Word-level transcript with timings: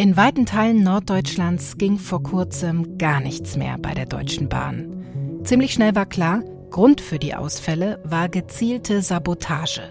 In 0.00 0.16
weiten 0.16 0.46
Teilen 0.46 0.82
Norddeutschlands 0.82 1.76
ging 1.76 1.98
vor 1.98 2.22
kurzem 2.22 2.98
gar 2.98 3.20
nichts 3.20 3.56
mehr 3.56 3.76
bei 3.78 3.94
der 3.94 4.06
Deutschen 4.06 4.48
Bahn. 4.48 5.40
Ziemlich 5.44 5.72
schnell 5.72 5.94
war 5.94 6.06
klar, 6.06 6.42
Grund 6.70 7.00
für 7.00 7.18
die 7.18 7.34
Ausfälle 7.34 8.00
war 8.04 8.28
gezielte 8.28 9.02
Sabotage. 9.02 9.82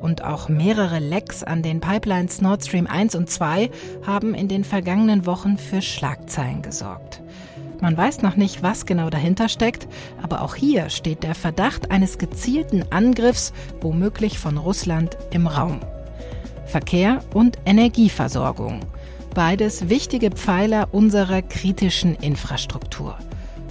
Und 0.00 0.22
auch 0.22 0.48
mehrere 0.48 0.98
Lecks 0.98 1.42
an 1.42 1.62
den 1.62 1.80
Pipelines 1.80 2.40
Nord 2.40 2.64
Stream 2.64 2.86
1 2.86 3.14
und 3.14 3.28
2 3.28 3.70
haben 4.06 4.34
in 4.34 4.48
den 4.48 4.62
vergangenen 4.62 5.26
Wochen 5.26 5.58
für 5.58 5.82
Schlagzeilen 5.82 6.62
gesorgt. 6.62 7.22
Man 7.80 7.96
weiß 7.96 8.22
noch 8.22 8.36
nicht, 8.36 8.62
was 8.62 8.84
genau 8.84 9.08
dahinter 9.08 9.48
steckt, 9.48 9.88
aber 10.22 10.42
auch 10.42 10.54
hier 10.54 10.90
steht 10.90 11.22
der 11.22 11.34
Verdacht 11.34 11.90
eines 11.90 12.18
gezielten 12.18 12.84
Angriffs, 12.90 13.52
womöglich 13.80 14.38
von 14.38 14.58
Russland, 14.58 15.16
im 15.30 15.46
Raum. 15.46 15.80
Verkehr 16.66 17.20
und 17.32 17.58
Energieversorgung. 17.64 18.80
Beides 19.34 19.88
wichtige 19.88 20.30
Pfeiler 20.30 20.88
unserer 20.92 21.40
kritischen 21.40 22.16
Infrastruktur. 22.16 23.16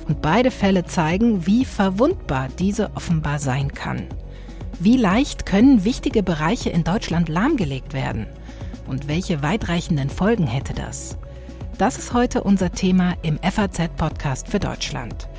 Und 0.08 0.21
beide 0.21 0.49
Fälle 0.49 0.85
zeigen, 0.85 1.46
wie 1.46 1.66
verwundbar 1.66 2.48
diese 2.57 2.90
offenbar 2.96 3.38
sein 3.38 3.73
kann. 3.73 4.07
Wie 4.80 4.98
leicht 4.98 5.46
können 5.46 5.84
wichtige 5.84 6.23
Bereiche 6.23 6.71
in 6.71 6.84
Deutschland 6.84 7.30
lahmgelegt 7.30 7.94
werden? 7.94 8.26
Und 8.88 9.07
welche 9.07 9.44
weitreichenden 9.44 10.10
Folgen 10.10 10.48
hätte 10.48 10.73
das? 10.73 11.19
Das 11.80 11.98
ist 11.98 12.14
heute 12.14 12.44
unser 12.44 12.74
Thema 12.74 13.16
im 13.22 13.40
FAZ-Podcast 13.42 14.50
für 14.50 14.60
Deutschland. 14.60 15.30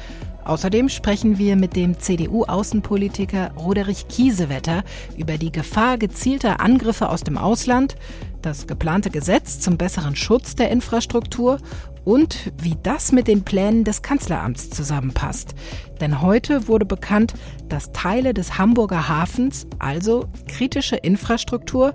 Außerdem 0.43 0.89
sprechen 0.89 1.37
wir 1.37 1.55
mit 1.55 1.77
dem 1.77 1.99
CDU-Außenpolitiker 1.99 3.51
Roderich 3.59 4.09
Kiesewetter 4.09 4.83
über 5.19 5.37
die 5.37 5.53
Gefahr 5.53 5.99
gezielter 5.99 6.61
Angriffe 6.61 7.11
aus 7.11 7.25
dem 7.25 7.37
Ausland, 7.37 7.97
das 8.41 8.67
geplante 8.67 9.11
Gesetz 9.11 9.61
zum 9.61 9.77
besseren 9.77 10.17
Schutz 10.17 10.57
der 10.57 10.71
Infrastruktur 10.71 11.59
und 12.05 12.53
wie 12.57 12.79
das 12.83 13.13
mit 13.13 13.29
den 13.29 13.45
Plänen 13.45 13.85
des 13.85 14.01
Kanzleramts 14.01 14.71
zusammenpasst. 14.71 15.55
Denn 16.01 16.23
heute 16.23 16.69
wurde 16.69 16.87
bekannt, 16.87 17.35
dass 17.69 17.93
Teile 17.93 18.33
des 18.33 18.57
Hamburger 18.57 19.11
Hafens, 19.11 19.67
also 19.79 20.25
kritische 20.49 20.97
Infrastruktur, 20.97 21.95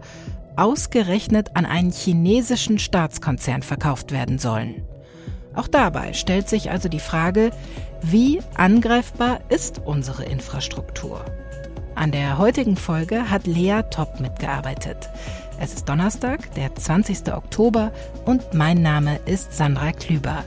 ausgerechnet 0.57 1.55
an 1.55 1.65
einen 1.65 1.91
chinesischen 1.91 2.79
Staatskonzern 2.79 3.61
verkauft 3.61 4.11
werden 4.11 4.39
sollen. 4.39 4.83
Auch 5.55 5.67
dabei 5.67 6.13
stellt 6.13 6.49
sich 6.49 6.69
also 6.71 6.89
die 6.89 6.99
Frage, 6.99 7.51
wie 8.01 8.41
angreifbar 8.55 9.39
ist 9.49 9.81
unsere 9.85 10.25
Infrastruktur? 10.25 11.23
An 11.95 12.11
der 12.11 12.37
heutigen 12.37 12.75
Folge 12.75 13.29
hat 13.29 13.47
Lea 13.47 13.81
Topp 13.89 14.19
mitgearbeitet. 14.19 15.09
Es 15.59 15.73
ist 15.73 15.87
Donnerstag, 15.87 16.53
der 16.55 16.75
20. 16.75 17.33
Oktober 17.33 17.93
und 18.25 18.53
mein 18.53 18.81
Name 18.81 19.19
ist 19.25 19.53
Sandra 19.53 19.93
Klüber. 19.93 20.43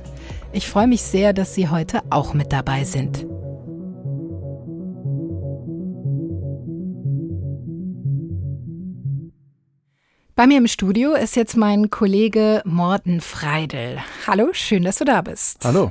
Ich 0.53 0.69
freue 0.69 0.87
mich 0.87 1.03
sehr, 1.03 1.33
dass 1.33 1.55
Sie 1.55 1.69
heute 1.69 2.01
auch 2.11 2.35
mit 2.35 2.53
dabei 2.53 2.85
sind. 2.85 3.27
Bei 10.39 10.47
mir 10.47 10.59
im 10.59 10.69
Studio 10.69 11.15
ist 11.15 11.35
jetzt 11.35 11.57
mein 11.57 11.91
Kollege 11.91 12.63
Morten 12.65 13.21
Freidel. 13.21 13.99
Hallo, 14.25 14.51
schön, 14.53 14.85
dass 14.85 14.99
du 14.99 15.05
da 15.05 15.21
bist. 15.21 15.65
Hallo. 15.65 15.91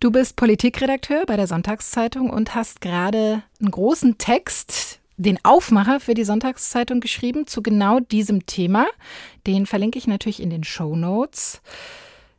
Du 0.00 0.10
bist 0.10 0.34
Politikredakteur 0.36 1.26
bei 1.26 1.36
der 1.36 1.46
Sonntagszeitung 1.46 2.30
und 2.30 2.54
hast 2.54 2.80
gerade 2.80 3.42
einen 3.60 3.70
großen 3.70 4.16
Text, 4.16 5.00
den 5.18 5.38
Aufmacher 5.44 6.00
für 6.00 6.14
die 6.14 6.24
Sonntagszeitung 6.24 7.00
geschrieben 7.00 7.46
zu 7.46 7.62
genau 7.62 8.00
diesem 8.00 8.46
Thema. 8.46 8.86
Den 9.46 9.66
verlinke 9.66 9.98
ich 9.98 10.06
natürlich 10.06 10.40
in 10.40 10.48
den 10.48 10.64
Show 10.64 10.96
Notes. 10.96 11.60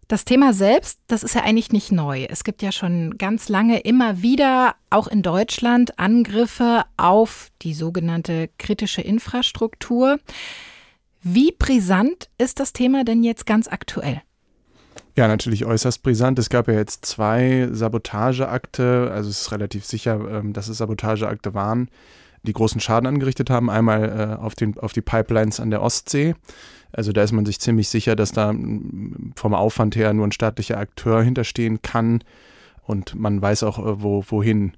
Das 0.07 0.25
Thema 0.25 0.53
selbst, 0.53 1.01
das 1.05 1.21
ist 1.21 1.35
ja 1.35 1.43
eigentlich 1.43 1.71
nicht 1.71 1.91
neu. 1.91 2.25
Es 2.27 2.45
gibt 2.45 2.63
ja 2.63 2.71
schon 2.71 3.15
ganz 3.19 3.47
lange 3.47 3.81
immer 3.81 4.23
wieder, 4.23 4.73
auch 4.89 5.07
in 5.07 5.21
Deutschland, 5.21 5.99
Angriffe 5.99 6.85
auf 6.97 7.51
die 7.61 7.75
sogenannte 7.75 8.49
kritische 8.57 9.01
Infrastruktur. 9.01 10.17
Wie 11.29 11.51
brisant 11.51 12.29
ist 12.37 12.61
das 12.61 12.71
Thema 12.71 13.03
denn 13.03 13.21
jetzt 13.21 13.45
ganz 13.45 13.67
aktuell? 13.67 14.21
Ja, 15.17 15.27
natürlich 15.27 15.65
äußerst 15.65 16.01
brisant. 16.01 16.39
Es 16.39 16.49
gab 16.49 16.69
ja 16.69 16.75
jetzt 16.75 17.05
zwei 17.05 17.67
Sabotageakte, 17.69 19.11
also 19.11 19.29
es 19.29 19.41
ist 19.41 19.51
relativ 19.51 19.83
sicher, 19.83 20.21
ähm, 20.31 20.53
dass 20.53 20.69
es 20.69 20.77
Sabotageakte 20.77 21.53
waren, 21.53 21.89
die 22.43 22.53
großen 22.53 22.79
Schaden 22.79 23.07
angerichtet 23.07 23.49
haben. 23.49 23.69
Einmal 23.69 24.37
äh, 24.39 24.41
auf, 24.41 24.55
den, 24.55 24.79
auf 24.79 24.93
die 24.93 25.01
Pipelines 25.01 25.59
an 25.59 25.69
der 25.69 25.81
Ostsee. 25.81 26.33
Also 26.93 27.11
da 27.11 27.23
ist 27.23 27.33
man 27.33 27.45
sich 27.45 27.59
ziemlich 27.59 27.89
sicher, 27.89 28.15
dass 28.15 28.31
da 28.31 28.53
vom 29.35 29.53
Aufwand 29.53 29.97
her 29.97 30.13
nur 30.13 30.25
ein 30.25 30.31
staatlicher 30.31 30.77
Akteur 30.77 31.23
hinterstehen 31.23 31.81
kann. 31.81 32.23
Und 32.83 33.15
man 33.15 33.41
weiß 33.41 33.63
auch, 33.63 33.79
äh, 33.79 34.01
wo, 34.01 34.23
wohin 34.29 34.77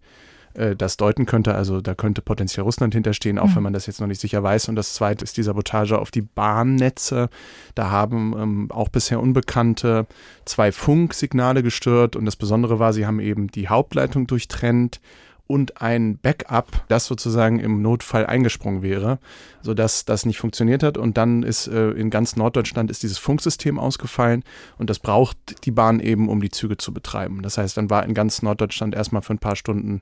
äh, 0.59 0.75
das 0.75 0.97
deuten 0.97 1.25
könnte. 1.25 1.55
Also 1.55 1.81
da 1.81 1.95
könnte 1.95 2.21
potenziell 2.21 2.63
Russland 2.63 2.93
hinterstehen, 2.93 3.39
auch 3.39 3.47
mhm. 3.47 3.55
wenn 3.55 3.63
man 3.63 3.73
das 3.73 3.87
jetzt 3.87 4.01
noch 4.01 4.07
nicht 4.07 4.21
sicher 4.21 4.43
weiß. 4.43 4.69
Und 4.69 4.75
das 4.75 4.93
zweite 4.93 5.23
ist 5.23 5.37
die 5.37 5.43
Sabotage 5.43 5.97
auf 5.97 6.11
die 6.11 6.21
Bahnnetze. 6.21 7.29
Da 7.75 7.89
haben 7.89 8.35
ähm, 8.37 8.71
auch 8.71 8.89
bisher 8.89 9.19
Unbekannte 9.19 10.05
zwei 10.45 10.71
Funksignale 10.71 11.63
gestört. 11.63 12.15
Und 12.15 12.25
das 12.25 12.35
Besondere 12.35 12.79
war, 12.79 12.93
sie 12.93 13.05
haben 13.05 13.19
eben 13.19 13.47
die 13.47 13.69
Hauptleitung 13.69 14.27
durchtrennt 14.27 14.99
und 15.47 15.81
ein 15.81 16.19
Backup, 16.19 16.83
das 16.89 17.07
sozusagen 17.07 17.59
im 17.59 17.81
Notfall 17.81 18.27
eingesprungen 18.27 18.83
wäre, 18.83 19.17
sodass 19.63 20.05
das 20.05 20.27
nicht 20.27 20.37
funktioniert 20.37 20.83
hat. 20.83 20.95
Und 20.95 21.17
dann 21.17 21.41
ist 21.41 21.65
äh, 21.65 21.89
in 21.91 22.11
ganz 22.11 22.35
Norddeutschland 22.35 22.91
ist 22.91 23.01
dieses 23.01 23.17
Funksystem 23.17 23.79
ausgefallen 23.79 24.43
und 24.77 24.91
das 24.91 24.99
braucht 24.99 25.65
die 25.65 25.71
Bahn 25.71 26.01
eben, 26.01 26.29
um 26.29 26.39
die 26.39 26.51
Züge 26.51 26.77
zu 26.77 26.93
betreiben. 26.93 27.41
Das 27.41 27.57
heißt, 27.57 27.77
dann 27.77 27.89
war 27.89 28.05
in 28.05 28.13
ganz 28.13 28.43
Norddeutschland 28.43 28.93
erstmal 28.93 29.23
für 29.23 29.33
ein 29.33 29.39
paar 29.39 29.55
Stunden 29.55 30.01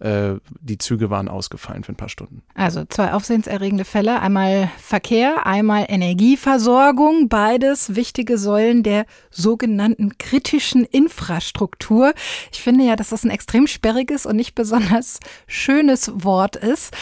äh, 0.00 0.34
die 0.60 0.78
Züge 0.78 1.10
waren 1.10 1.28
ausgefallen 1.28 1.84
für 1.84 1.92
ein 1.92 1.96
paar 1.96 2.08
Stunden. 2.08 2.42
Also 2.54 2.84
zwei 2.84 3.12
aufsehenserregende 3.12 3.84
Fälle. 3.84 4.20
Einmal 4.20 4.70
Verkehr, 4.78 5.46
einmal 5.46 5.86
Energieversorgung. 5.88 7.28
Beides 7.28 7.94
wichtige 7.94 8.38
Säulen 8.38 8.82
der 8.82 9.06
sogenannten 9.30 10.18
kritischen 10.18 10.84
Infrastruktur. 10.84 12.12
Ich 12.52 12.60
finde 12.60 12.84
ja, 12.84 12.96
dass 12.96 13.10
das 13.10 13.24
ein 13.24 13.30
extrem 13.30 13.66
sperriges 13.66 14.26
und 14.26 14.36
nicht 14.36 14.54
besonders 14.54 15.20
schönes 15.46 16.10
Wort 16.24 16.56
ist. 16.56 16.94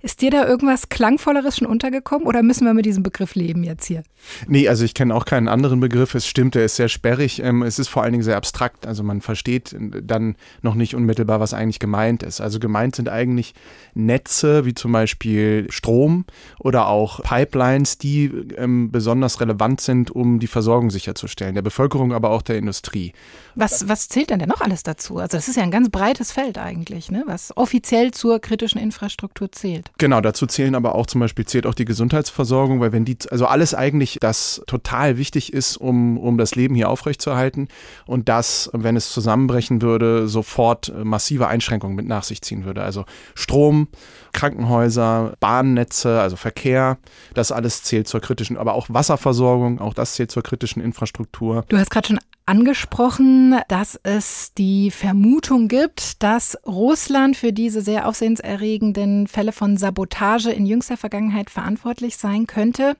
Ist 0.00 0.22
dir 0.22 0.30
da 0.30 0.46
irgendwas 0.46 0.90
Klangvolleres 0.90 1.56
schon 1.56 1.66
untergekommen 1.66 2.28
oder 2.28 2.44
müssen 2.44 2.64
wir 2.64 2.72
mit 2.72 2.86
diesem 2.86 3.02
Begriff 3.02 3.34
leben 3.34 3.64
jetzt 3.64 3.86
hier? 3.86 4.04
Nee, 4.46 4.68
also 4.68 4.84
ich 4.84 4.94
kenne 4.94 5.12
auch 5.12 5.24
keinen 5.24 5.48
anderen 5.48 5.80
Begriff. 5.80 6.14
Es 6.14 6.24
stimmt, 6.24 6.54
er 6.54 6.64
ist 6.64 6.76
sehr 6.76 6.88
sperrig. 6.88 7.42
Ähm, 7.42 7.62
es 7.62 7.80
ist 7.80 7.88
vor 7.88 8.04
allen 8.04 8.12
Dingen 8.12 8.22
sehr 8.22 8.36
abstrakt. 8.36 8.86
Also 8.86 9.02
man 9.02 9.20
versteht 9.20 9.74
dann 9.76 10.36
noch 10.62 10.76
nicht 10.76 10.94
unmittelbar, 10.94 11.40
was 11.40 11.52
eigentlich 11.52 11.80
gemeint 11.80 12.22
ist. 12.22 12.40
Also 12.40 12.60
gemeint 12.60 12.94
sind 12.94 13.08
eigentlich 13.08 13.54
Netze 13.94 14.64
wie 14.64 14.74
zum 14.74 14.92
Beispiel 14.92 15.66
Strom 15.68 16.26
oder 16.60 16.86
auch 16.86 17.20
Pipelines, 17.22 17.98
die 17.98 18.26
ähm, 18.56 18.92
besonders 18.92 19.40
relevant 19.40 19.80
sind, 19.80 20.12
um 20.12 20.38
die 20.38 20.46
Versorgung 20.46 20.90
sicherzustellen, 20.90 21.56
der 21.56 21.62
Bevölkerung, 21.62 22.12
aber 22.12 22.30
auch 22.30 22.42
der 22.42 22.56
Industrie. 22.56 23.14
Was, 23.56 23.88
was 23.88 24.08
zählt 24.08 24.30
denn 24.30 24.38
denn 24.38 24.48
noch 24.48 24.60
alles 24.60 24.84
dazu? 24.84 25.18
Also 25.18 25.36
das 25.36 25.48
ist 25.48 25.56
ja 25.56 25.64
ein 25.64 25.72
ganz 25.72 25.88
breites 25.90 26.30
Feld 26.30 26.56
eigentlich, 26.56 27.10
ne? 27.10 27.24
was 27.26 27.56
offiziell 27.56 28.12
zur 28.12 28.38
kritischen 28.38 28.80
Infrastruktur 28.80 29.50
zählt. 29.50 29.87
Genau, 29.96 30.20
dazu 30.20 30.46
zählen 30.46 30.74
aber 30.74 30.94
auch 30.94 31.06
zum 31.06 31.20
Beispiel 31.20 31.46
zählt 31.46 31.66
auch 31.66 31.74
die 31.74 31.84
Gesundheitsversorgung, 31.84 32.80
weil 32.80 32.92
wenn 32.92 33.04
die, 33.04 33.16
also 33.30 33.46
alles 33.46 33.74
eigentlich, 33.74 34.18
das 34.20 34.62
total 34.66 35.18
wichtig 35.18 35.52
ist, 35.52 35.76
um, 35.76 36.18
um 36.18 36.38
das 36.38 36.54
Leben 36.54 36.74
hier 36.74 36.88
aufrechtzuerhalten 36.88 37.68
und 38.06 38.28
das, 38.28 38.70
wenn 38.72 38.96
es 38.96 39.10
zusammenbrechen 39.10 39.82
würde, 39.82 40.28
sofort 40.28 40.92
massive 41.02 41.48
Einschränkungen 41.48 41.96
mit 41.96 42.06
nach 42.06 42.22
sich 42.22 42.42
ziehen 42.42 42.64
würde. 42.64 42.82
Also 42.82 43.04
Strom, 43.34 43.88
Krankenhäuser, 44.32 45.34
Bahnnetze, 45.40 46.20
also 46.20 46.36
Verkehr, 46.36 46.98
das 47.34 47.52
alles 47.52 47.82
zählt 47.82 48.08
zur 48.08 48.20
kritischen, 48.20 48.56
aber 48.56 48.74
auch 48.74 48.86
Wasserversorgung, 48.88 49.80
auch 49.80 49.94
das 49.94 50.14
zählt 50.14 50.30
zur 50.30 50.42
kritischen 50.42 50.82
Infrastruktur. 50.82 51.64
Du 51.68 51.78
hast 51.78 51.90
gerade 51.90 52.08
schon 52.08 52.18
angesprochen, 52.48 53.60
dass 53.68 54.00
es 54.02 54.54
die 54.54 54.90
Vermutung 54.90 55.68
gibt, 55.68 56.22
dass 56.22 56.56
Russland 56.66 57.36
für 57.36 57.52
diese 57.52 57.82
sehr 57.82 58.08
aufsehenserregenden 58.08 59.26
Fälle 59.26 59.52
von 59.52 59.76
Sabotage 59.76 60.50
in 60.50 60.64
jüngster 60.64 60.96
Vergangenheit 60.96 61.50
verantwortlich 61.50 62.16
sein 62.16 62.46
könnte. 62.46 62.96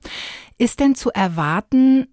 Ist 0.57 0.79
denn 0.79 0.93
zu 0.95 1.09
erwarten, 1.09 2.07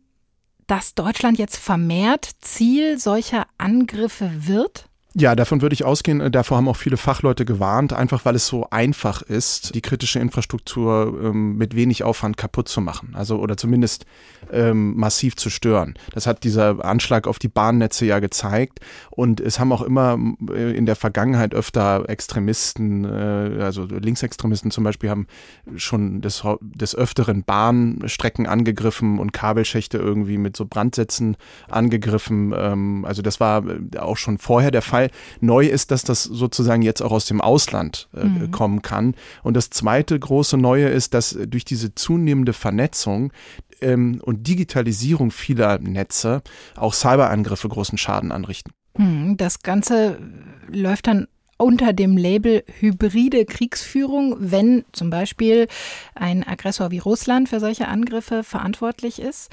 dass 0.67 0.95
Deutschland 0.95 1.39
jetzt 1.39 1.59
vermehrt 1.59 2.31
Ziel 2.41 2.99
solcher 2.99 3.47
Angriffe 3.59 4.31
wird? 4.47 4.89
Ja, 5.19 5.35
davon 5.35 5.63
würde 5.63 5.73
ich 5.73 5.83
ausgehen. 5.83 6.21
Äh, 6.21 6.31
davor 6.31 6.59
haben 6.59 6.69
auch 6.69 6.77
viele 6.77 6.99
Fachleute 6.99 7.47
gewarnt, 7.47 7.95
einfach 7.95 8.27
weil 8.27 8.35
es 8.35 8.47
so 8.47 8.69
einfach 8.69 9.23
ist, 9.23 9.75
die 9.75 9.81
kritische 9.81 10.19
Infrastruktur 10.19 11.19
ähm, 11.23 11.57
mit 11.57 11.75
wenig 11.75 12.05
Aufwand 12.05 12.37
kaputt 12.37 12.69
zu 12.69 12.83
machen. 12.83 13.15
Also 13.15 13.39
oder 13.39 13.57
zumindest 13.57 14.05
ähm, 14.53 14.95
massiv 14.95 15.35
zu 15.37 15.49
stören. 15.49 15.95
Das 16.13 16.27
hat 16.27 16.45
dieser 16.45 16.85
Anschlag 16.85 17.27
auf 17.27 17.39
die 17.39 17.49
Bahnnetze 17.49 18.05
ja 18.05 18.19
gezeigt. 18.19 18.81
Und 19.09 19.41
es 19.41 19.59
haben 19.59 19.73
auch 19.73 19.81
immer 19.81 20.19
äh, 20.51 20.77
in 20.77 20.85
der 20.85 20.97
Vergangenheit 20.97 21.55
öfter 21.55 22.07
Extremisten, 22.11 23.07
äh, 23.07 23.63
also 23.63 23.85
Linksextremisten 23.85 24.71
zum 24.71 24.85
Beispiel, 24.85 25.09
haben 25.09 25.29
schon 25.77 26.21
des, 26.21 26.43
des 26.61 26.95
Öfteren 26.95 27.43
Bahnstrecken 27.43 28.47
angegriffen 28.47 29.19
und 29.19 29.33
Kabelschächte 29.33 29.97
irgendwie 29.97 30.37
mit 30.37 30.59
so 30.59 30.67
Brandsätzen 30.67 31.39
angegriffen. 31.71 32.53
Ähm, 32.55 33.07
also 33.07 33.23
das 33.23 33.41
war 33.41 33.65
äh, 33.65 33.99
auch 33.99 34.19
schon 34.19 34.37
vorher 34.37 34.71
der 34.71 34.83
Fall. 34.83 35.06
Neu 35.41 35.67
ist, 35.67 35.91
dass 35.91 36.03
das 36.03 36.25
sozusagen 36.25 36.83
jetzt 36.83 37.03
auch 37.03 37.13
aus 37.13 37.27
dem 37.27 37.41
Ausland 37.41 38.09
äh, 38.15 38.25
mhm. 38.25 38.51
kommen 38.51 38.83
kann. 38.83 39.15
Und 39.43 39.55
das 39.55 39.71
zweite 39.71 40.19
große 40.19 40.57
Neue 40.57 40.89
ist, 40.89 41.15
dass 41.15 41.37
durch 41.47 41.65
diese 41.65 41.95
zunehmende 41.95 42.53
Vernetzung 42.53 43.33
ähm, 43.81 44.21
und 44.23 44.47
Digitalisierung 44.47 45.31
vieler 45.31 45.79
Netze 45.79 46.43
auch 46.77 46.95
Cyberangriffe 46.95 47.69
großen 47.69 47.99
Schaden 47.99 48.33
anrichten. 48.33 48.73
Hm, 48.97 49.37
das 49.37 49.63
Ganze 49.63 50.19
läuft 50.73 51.07
dann 51.07 51.27
unter 51.59 51.93
dem 51.93 52.17
Label 52.17 52.65
hybride 52.81 53.47
Kriegsführung, 53.47 54.37
wenn 54.39 54.85
zum 54.93 55.11
Beispiel 55.11 55.69
ein 56.15 56.47
Aggressor 56.47 56.91
wie 56.91 56.99
Russland 56.99 57.49
für 57.49 57.61
solche 57.61 57.89
Angriffe 57.89 58.43
verantwortlich 58.43 59.21
ist. 59.21 59.51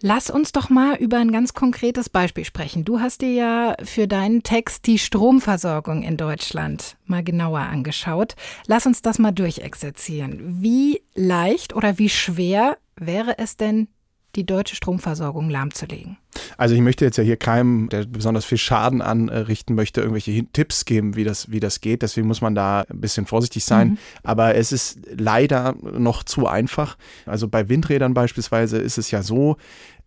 Lass 0.00 0.30
uns 0.30 0.52
doch 0.52 0.70
mal 0.70 0.94
über 0.96 1.18
ein 1.18 1.32
ganz 1.32 1.54
konkretes 1.54 2.08
Beispiel 2.08 2.44
sprechen. 2.44 2.84
Du 2.84 3.00
hast 3.00 3.20
dir 3.20 3.32
ja 3.32 3.76
für 3.82 4.06
deinen 4.06 4.44
Text 4.44 4.86
die 4.86 4.98
Stromversorgung 4.98 6.04
in 6.04 6.16
Deutschland 6.16 6.96
mal 7.04 7.24
genauer 7.24 7.60
angeschaut. 7.60 8.36
Lass 8.66 8.86
uns 8.86 9.02
das 9.02 9.18
mal 9.18 9.32
durchexerzieren. 9.32 10.62
Wie 10.62 11.02
leicht 11.14 11.74
oder 11.74 11.98
wie 11.98 12.08
schwer 12.08 12.78
wäre 12.94 13.38
es 13.38 13.56
denn, 13.56 13.88
die 14.36 14.46
deutsche 14.46 14.76
Stromversorgung 14.76 15.50
lahmzulegen? 15.50 16.16
Also 16.56 16.74
ich 16.74 16.80
möchte 16.80 17.04
jetzt 17.04 17.16
ja 17.16 17.24
hier 17.24 17.36
keinem, 17.36 17.88
der 17.88 18.04
besonders 18.04 18.44
viel 18.44 18.58
Schaden 18.58 19.02
anrichten 19.02 19.74
möchte, 19.74 20.00
irgendwelche 20.00 20.44
Tipps 20.52 20.84
geben, 20.84 21.16
wie 21.16 21.24
das, 21.24 21.50
wie 21.50 21.60
das 21.60 21.80
geht. 21.80 22.02
Deswegen 22.02 22.26
muss 22.26 22.40
man 22.40 22.54
da 22.54 22.84
ein 22.88 23.00
bisschen 23.00 23.26
vorsichtig 23.26 23.64
sein. 23.64 23.90
Mhm. 23.90 23.98
Aber 24.22 24.54
es 24.54 24.72
ist 24.72 25.00
leider 25.16 25.74
noch 25.80 26.22
zu 26.22 26.46
einfach. 26.46 26.96
Also 27.26 27.48
bei 27.48 27.68
Windrädern 27.68 28.14
beispielsweise 28.14 28.78
ist 28.78 28.98
es 28.98 29.10
ja 29.10 29.22
so, 29.22 29.56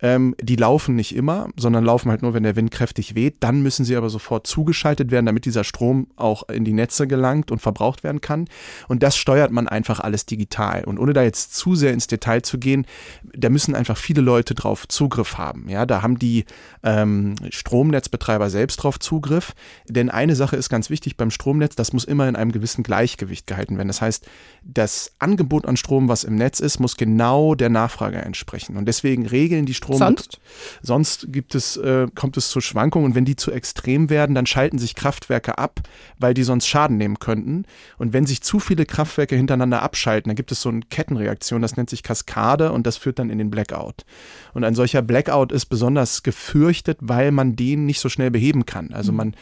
ähm, 0.02 0.36
die 0.42 0.56
laufen 0.56 0.96
nicht 0.96 1.16
immer, 1.16 1.50
sondern 1.56 1.86
laufen 1.86 2.10
halt 2.10 2.22
nur, 2.22 2.34
wenn 2.34 2.44
der 2.44 2.56
Wind 2.56 2.72
kräftig 2.72 3.16
weht. 3.16 3.38
Dann 3.42 3.62
müssen 3.62 3.86
sie 3.86 3.96
aber 3.96 4.10
sofort 4.10 4.48
zugeschaltet 4.48 5.12
werden, 5.12 5.26
damit 5.26 5.46
dieser 5.46 5.64
Strom 5.64 6.08
auch 6.16 6.50
in 6.50 6.66
die 6.66 6.74
Netze 6.74 7.08
gelangt 7.08 7.52
und 7.52 7.60
verbraucht 7.60 8.04
werden 8.04 8.22
kann. 8.22 8.48
Und 8.88 9.04
das 9.04 9.16
steuert 9.16 9.52
man 9.52 9.68
einfach 9.68 10.00
alles 10.00 10.26
digital. 10.26 10.84
Und 10.86 10.98
ohne 10.98 11.14
da 11.14 11.24
jetzt 11.24 11.56
zu 11.56 11.76
sehr 11.76 11.94
ins 11.94 12.08
Detail 12.08 12.42
zu 12.42 12.58
gehen, 12.58 12.86
da 13.24 13.50
müssen 13.50 13.76
einfach 13.76 13.98
viele 13.98 14.22
Leute 14.22 14.56
drauf 14.56 14.88
Zugriff 14.88 15.38
haben. 15.38 15.70
Ja, 15.70 15.86
da 15.86 16.02
haben 16.02 16.18
die 16.22 16.46
ähm, 16.84 17.36
Stromnetzbetreiber 17.50 18.50
selbst 18.50 18.78
drauf 18.78 19.00
Zugriff. 19.00 19.54
Denn 19.88 20.10
eine 20.10 20.36
Sache 20.36 20.56
ist 20.56 20.70
ganz 20.70 20.90
wichtig 20.90 21.18
beim 21.18 21.32
Stromnetz, 21.32 21.76
das 21.76 21.94
muss 21.94 22.06
immer 22.06 22.28
in 22.28 22.36
einem 22.36 22.52
gewissen 22.52 22.84
Gleichgewicht 22.84 23.48
gehalten 23.48 23.78
werden. 23.78 23.88
Das 23.88 24.02
heißt, 24.02 24.26
das 24.64 25.14
Angebot 25.20 25.66
an 25.66 25.78
Strom, 25.78 26.08
was 26.08 26.24
im 26.24 26.36
Netz 26.36 26.60
ist, 26.60 26.80
muss 26.80 26.98
genau 26.98 27.56
der 27.56 27.70
Nachfrage 27.70 28.18
entsprechen. 28.20 28.78
Und 28.78 28.86
deswegen 28.86 29.26
regeln 29.26 29.66
die 29.66 29.74
Strom. 29.74 29.98
Sonst? 29.98 30.40
Sonst 30.82 31.28
gibt 31.32 31.56
es, 31.56 31.78
äh, 31.78 32.08
kommt 32.14 32.38
es 32.38 32.50
zu 32.50 32.62
Schwankungen 32.62 33.08
und 33.08 33.16
wenn 33.16 33.26
die 33.26 33.36
zu 33.36 33.52
extrem 33.52 34.10
werden, 34.10 34.36
dann 34.36 34.46
schalten 34.46 34.80
sich 34.80 34.96
Kraftwerke 34.96 35.58
ab, 35.58 35.82
weil 36.18 36.34
die 36.34 36.44
sonst 36.44 36.68
Schaden 36.68 36.98
nehmen 36.98 37.20
könnten. 37.20 37.66
Und 37.98 38.14
wenn 38.14 38.26
sich 38.26 38.42
zu 38.42 38.60
viele 38.60 38.86
Kraftwerke 38.86 39.36
hintereinander 39.36 39.82
abschalten, 39.82 40.30
dann 40.30 40.36
gibt 40.36 40.52
es 40.52 40.62
so 40.62 40.70
eine 40.70 40.82
Kettenreaktion, 40.82 41.62
das 41.62 41.78
nennt 41.78 41.90
sich 41.90 42.04
Kaskade 42.04 42.72
und 42.72 42.86
das 42.86 42.98
führt 42.98 43.20
dann 43.20 43.30
in 43.30 43.38
den 43.38 43.50
Blackout. 43.50 44.06
Und 44.54 44.64
ein 44.64 44.76
solcher 44.76 45.02
Blackout 45.02 45.52
ist 45.52 45.66
besonders 45.66 46.11
gefürchtet, 46.24 47.00
weil 47.02 47.32
man 47.32 47.56
den 47.56 47.86
nicht 47.86 48.00
so 48.00 48.08
schnell 48.08 48.32
beheben 48.32 48.66
kann. 48.66 48.94
Also 48.94 49.12
mhm. 49.12 49.18
man, 49.18 49.34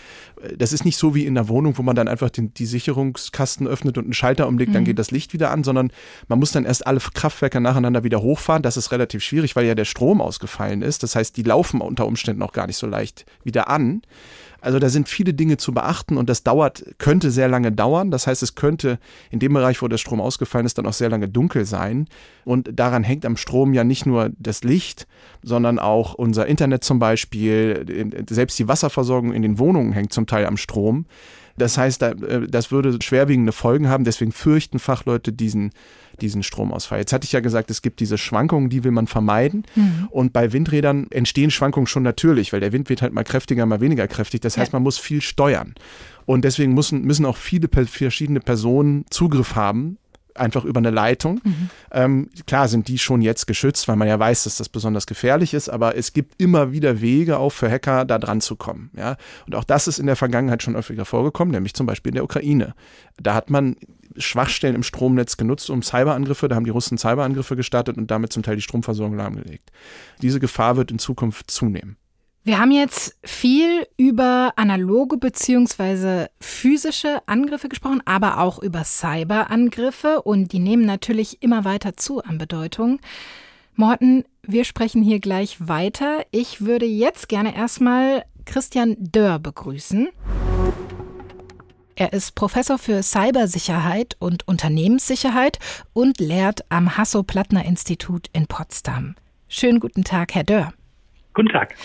äh, 0.42 0.57
das 0.57 0.74
ist 0.74 0.86
nicht 0.86 0.98
so 0.98 1.13
wie 1.13 1.25
in 1.25 1.36
der 1.36 1.48
Wohnung, 1.48 1.77
wo 1.77 1.83
man 1.83 1.95
dann 1.95 2.07
einfach 2.07 2.30
den, 2.30 2.54
die 2.54 2.66
Sicherungskasten 2.66 3.68
öffnet 3.68 3.98
und 3.98 4.06
einen 4.06 4.13
Schalter 4.13 4.48
umlegt, 4.48 4.69
mhm. 4.69 4.74
dann 4.74 4.86
geht 4.86 5.00
das 5.00 5.12
Licht 5.12 5.33
wieder 5.33 5.51
an, 5.51 5.63
sondern 5.63 5.92
man 6.27 6.39
muss 6.39 6.51
dann 6.51 6.66
erst 6.66 6.88
alle 6.88 7.00
Kraftwerke 7.00 7.62
nacheinander 7.62 8.04
wieder 8.04 8.21
hochfahren. 8.21 8.63
Das 8.63 8.77
ist 8.77 8.92
relativ 8.92 9.24
schwierig, 9.24 9.56
weil 9.56 9.66
ja 9.66 9.75
der 9.75 9.86
Strom 9.86 10.21
aus 10.21 10.39
ausgefallen 10.39 10.81
ist. 10.81 11.04
Das 11.04 11.16
heißt, 11.16 11.36
die 11.36 11.44
laufen 11.44 11.81
unter 11.81 12.06
Umständen 12.06 12.42
auch 12.42 12.54
gar 12.54 12.68
nicht 12.68 12.77
so 12.77 12.88
leicht 12.88 13.25
wieder 13.44 13.68
an. 13.68 14.01
Also 14.61 14.79
da 14.79 14.89
sind 14.89 15.07
viele 15.09 15.33
Dinge 15.33 15.57
zu 15.57 15.73
beachten 15.73 16.17
und 16.17 16.29
das 16.29 16.44
dauert, 16.44 16.83
könnte 16.97 17.31
sehr 17.31 17.47
lange 17.47 17.71
dauern. 17.71 18.11
Das 18.11 18.27
heißt, 18.27 18.44
es 18.44 18.56
könnte 18.56 19.00
in 19.31 19.39
dem 19.39 19.53
Bereich, 19.53 19.81
wo 19.81 19.88
der 19.88 19.97
Strom 19.97 20.21
ausgefallen 20.21 20.65
ist, 20.65 20.77
dann 20.77 20.85
auch 20.85 20.94
sehr 20.94 21.09
lange 21.09 21.27
dunkel 21.27 21.65
sein. 21.65 22.07
Und 22.45 22.69
daran 22.73 23.03
hängt 23.03 23.25
am 23.25 23.38
Strom 23.38 23.73
ja 23.73 23.83
nicht 23.83 24.06
nur 24.06 24.31
das 24.38 24.63
Licht, 24.63 25.07
sondern 25.44 25.79
auch 25.79 26.13
unser 26.13 26.47
Internet 26.47 26.83
zum 26.83 27.00
Beispiel. 27.00 28.25
Selbst 28.29 28.59
die 28.59 28.67
Wasserversorgung 28.67 29.33
in 29.33 29.41
den 29.41 29.59
Wohnungen 29.59 29.94
hängt 29.94 30.13
zum 30.13 30.27
Teil 30.27 30.45
am 30.45 30.57
Strom. 30.57 31.05
Das 31.59 31.77
heißt, 31.77 32.01
äh, 32.01 32.47
das 32.47 32.71
würde 32.71 32.97
schwerwiegende 33.01 33.51
Folgen 33.51 33.89
haben. 33.89 34.03
Deswegen 34.03 34.31
fürchten 34.31 34.79
Fachleute 34.79 35.31
diesen, 35.31 35.71
diesen 36.21 36.44
Stromausfall. 36.44 37.00
Jetzt 37.00 37.13
hatte 37.13 37.25
ich 37.25 37.31
ja 37.31 37.39
gesagt, 37.39 37.69
es 37.69 37.81
gibt 37.81 38.00
diese 38.00 38.17
Schwankungen, 38.17 38.69
die 38.69 38.83
will 38.83 38.91
man 38.91 39.07
vermeiden. 39.07 39.65
Mhm. 39.75 40.07
Und 40.09 40.33
bei 40.33 40.51
Windrädern 40.51 41.07
entstehen 41.11 41.51
Schwankungen 41.51 41.88
schon 41.88 42.03
natürlich, 42.03 42.51
weil 42.53 42.59
der 42.59 42.71
Wind 42.71 42.89
wird 42.89 43.01
halt 43.01 43.13
mal 43.13 43.23
kräftiger, 43.23 43.65
mal 43.65 43.81
weniger 43.81 44.07
kräftig. 44.07 44.41
Das 44.41 44.57
heißt, 44.57 44.73
man 44.73 44.83
muss 44.83 44.97
viel 44.97 45.21
steuern. 45.21 45.75
Und 46.25 46.45
deswegen 46.45 46.73
müssen, 46.73 47.03
müssen 47.03 47.25
auch 47.25 47.38
viele 47.38 47.67
verschiedene 47.67 48.39
Personen 48.39 49.05
Zugriff 49.09 49.55
haben 49.55 49.97
einfach 50.39 50.65
über 50.65 50.80
eine 50.80 50.89
Leitung. 50.89 51.41
Mhm. 51.44 51.69
Ähm, 51.91 52.30
klar 52.47 52.68
sind 52.68 52.88
die 52.88 52.97
schon 52.97 53.21
jetzt 53.21 53.47
geschützt, 53.47 53.88
weil 53.88 53.95
man 53.95 54.07
ja 54.07 54.19
weiß, 54.19 54.44
dass 54.44 54.57
das 54.57 54.69
besonders 54.69 55.07
gefährlich 55.07 55.53
ist, 55.53 55.69
aber 55.69 55.95
es 55.95 56.13
gibt 56.13 56.41
immer 56.41 56.71
wieder 56.71 57.01
Wege 57.01 57.38
auch 57.38 57.51
für 57.51 57.69
Hacker, 57.69 58.06
da 58.06 58.18
dran 58.19 58.41
zu 58.41 58.56
kommen. 58.56 58.91
Ja? 58.95 59.18
Und 59.45 59.56
auch 59.56 59.63
das 59.63 59.88
ist 59.88 60.00
in 60.00 60.06
der 60.06 60.15
Vergangenheit 60.15 60.63
schon 60.63 60.75
öfter 60.75 61.06
vorgekommen, 61.06 61.51
nämlich 61.51 61.74
zum 61.74 61.86
Beispiel 61.86 62.12
in 62.12 62.15
der 62.15 62.24
Ukraine. 62.24 62.74
Da 63.18 63.33
hat 63.33 63.50
man 63.50 63.75
Schwachstellen 64.18 64.75
im 64.75 64.83
Stromnetz 64.83 65.38
genutzt, 65.38 65.69
um 65.69 65.83
Cyberangriffe, 65.83 66.47
da 66.47 66.56
haben 66.56 66.65
die 66.65 66.71
Russen 66.71 66.97
Cyberangriffe 66.97 67.56
gestartet 67.56 67.97
und 67.97 68.09
damit 68.09 68.33
zum 68.33 68.44
Teil 68.44 68.56
die 68.56 68.62
Stromversorgung 68.62 69.15
lahmgelegt. 69.15 69.71
Diese 70.21 70.39
Gefahr 70.39 70.77
wird 70.77 70.91
in 70.91 71.00
Zukunft 71.00 71.51
zunehmen. 71.51 71.97
Wir 72.50 72.57
haben 72.57 72.72
jetzt 72.72 73.16
viel 73.24 73.86
über 73.96 74.54
analoge 74.56 75.18
bzw. 75.18 76.30
physische 76.42 77.22
Angriffe 77.28 77.69
gesprochen, 77.69 78.01
aber 78.06 78.40
auch 78.40 78.57
über 78.57 78.84
Cyberangriffe 78.84 80.24
und 80.24 80.51
die 80.51 80.57
nehmen 80.57 80.84
natürlich 80.84 81.44
immer 81.44 81.63
weiter 81.63 81.96
zu 81.96 82.24
an 82.24 82.40
Bedeutung. 82.40 83.01
Morten, 83.75 84.25
wir 84.42 84.66
sprechen 84.66 85.04
hier 85.04 85.19
gleich 85.19 85.57
weiter. 85.60 86.24
Ich 86.31 86.66
würde 86.66 86.88
jetzt 86.88 87.30
gerne 87.30 87.56
erstmal 87.56 88.25
Christian 88.46 88.96
Dörr 88.98 89.38
begrüßen. 89.38 90.10
Er 91.94 92.13
ist 92.13 92.34
Professor 92.34 92.80
für 92.80 93.04
Cybersicherheit 93.04 94.16
und 94.18 94.48
Unternehmenssicherheit 94.48 95.60
und 95.94 96.19
lehrt 96.19 96.62
am 96.69 96.98
Hasso-Plattner-Institut 96.98 98.25
in 98.34 98.48
Potsdam. 98.48 99.13
Schönen 99.48 99.79
guten 99.79 100.03
Tag, 100.03 100.34
Herr 100.34 100.46
Dörr. 100.46 100.74
Guten 101.36 101.50
Tag. 101.50 101.75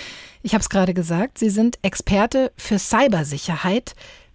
Ich 0.45 0.53
habe 0.53 0.61
es 0.61 0.69
gerade 0.69 0.93
gesagt, 0.93 1.39
Sie 1.39 1.49
sind 1.49 1.79
Experte 1.83 2.53
für 2.59 2.79
Cybersicherheit. 2.79 3.95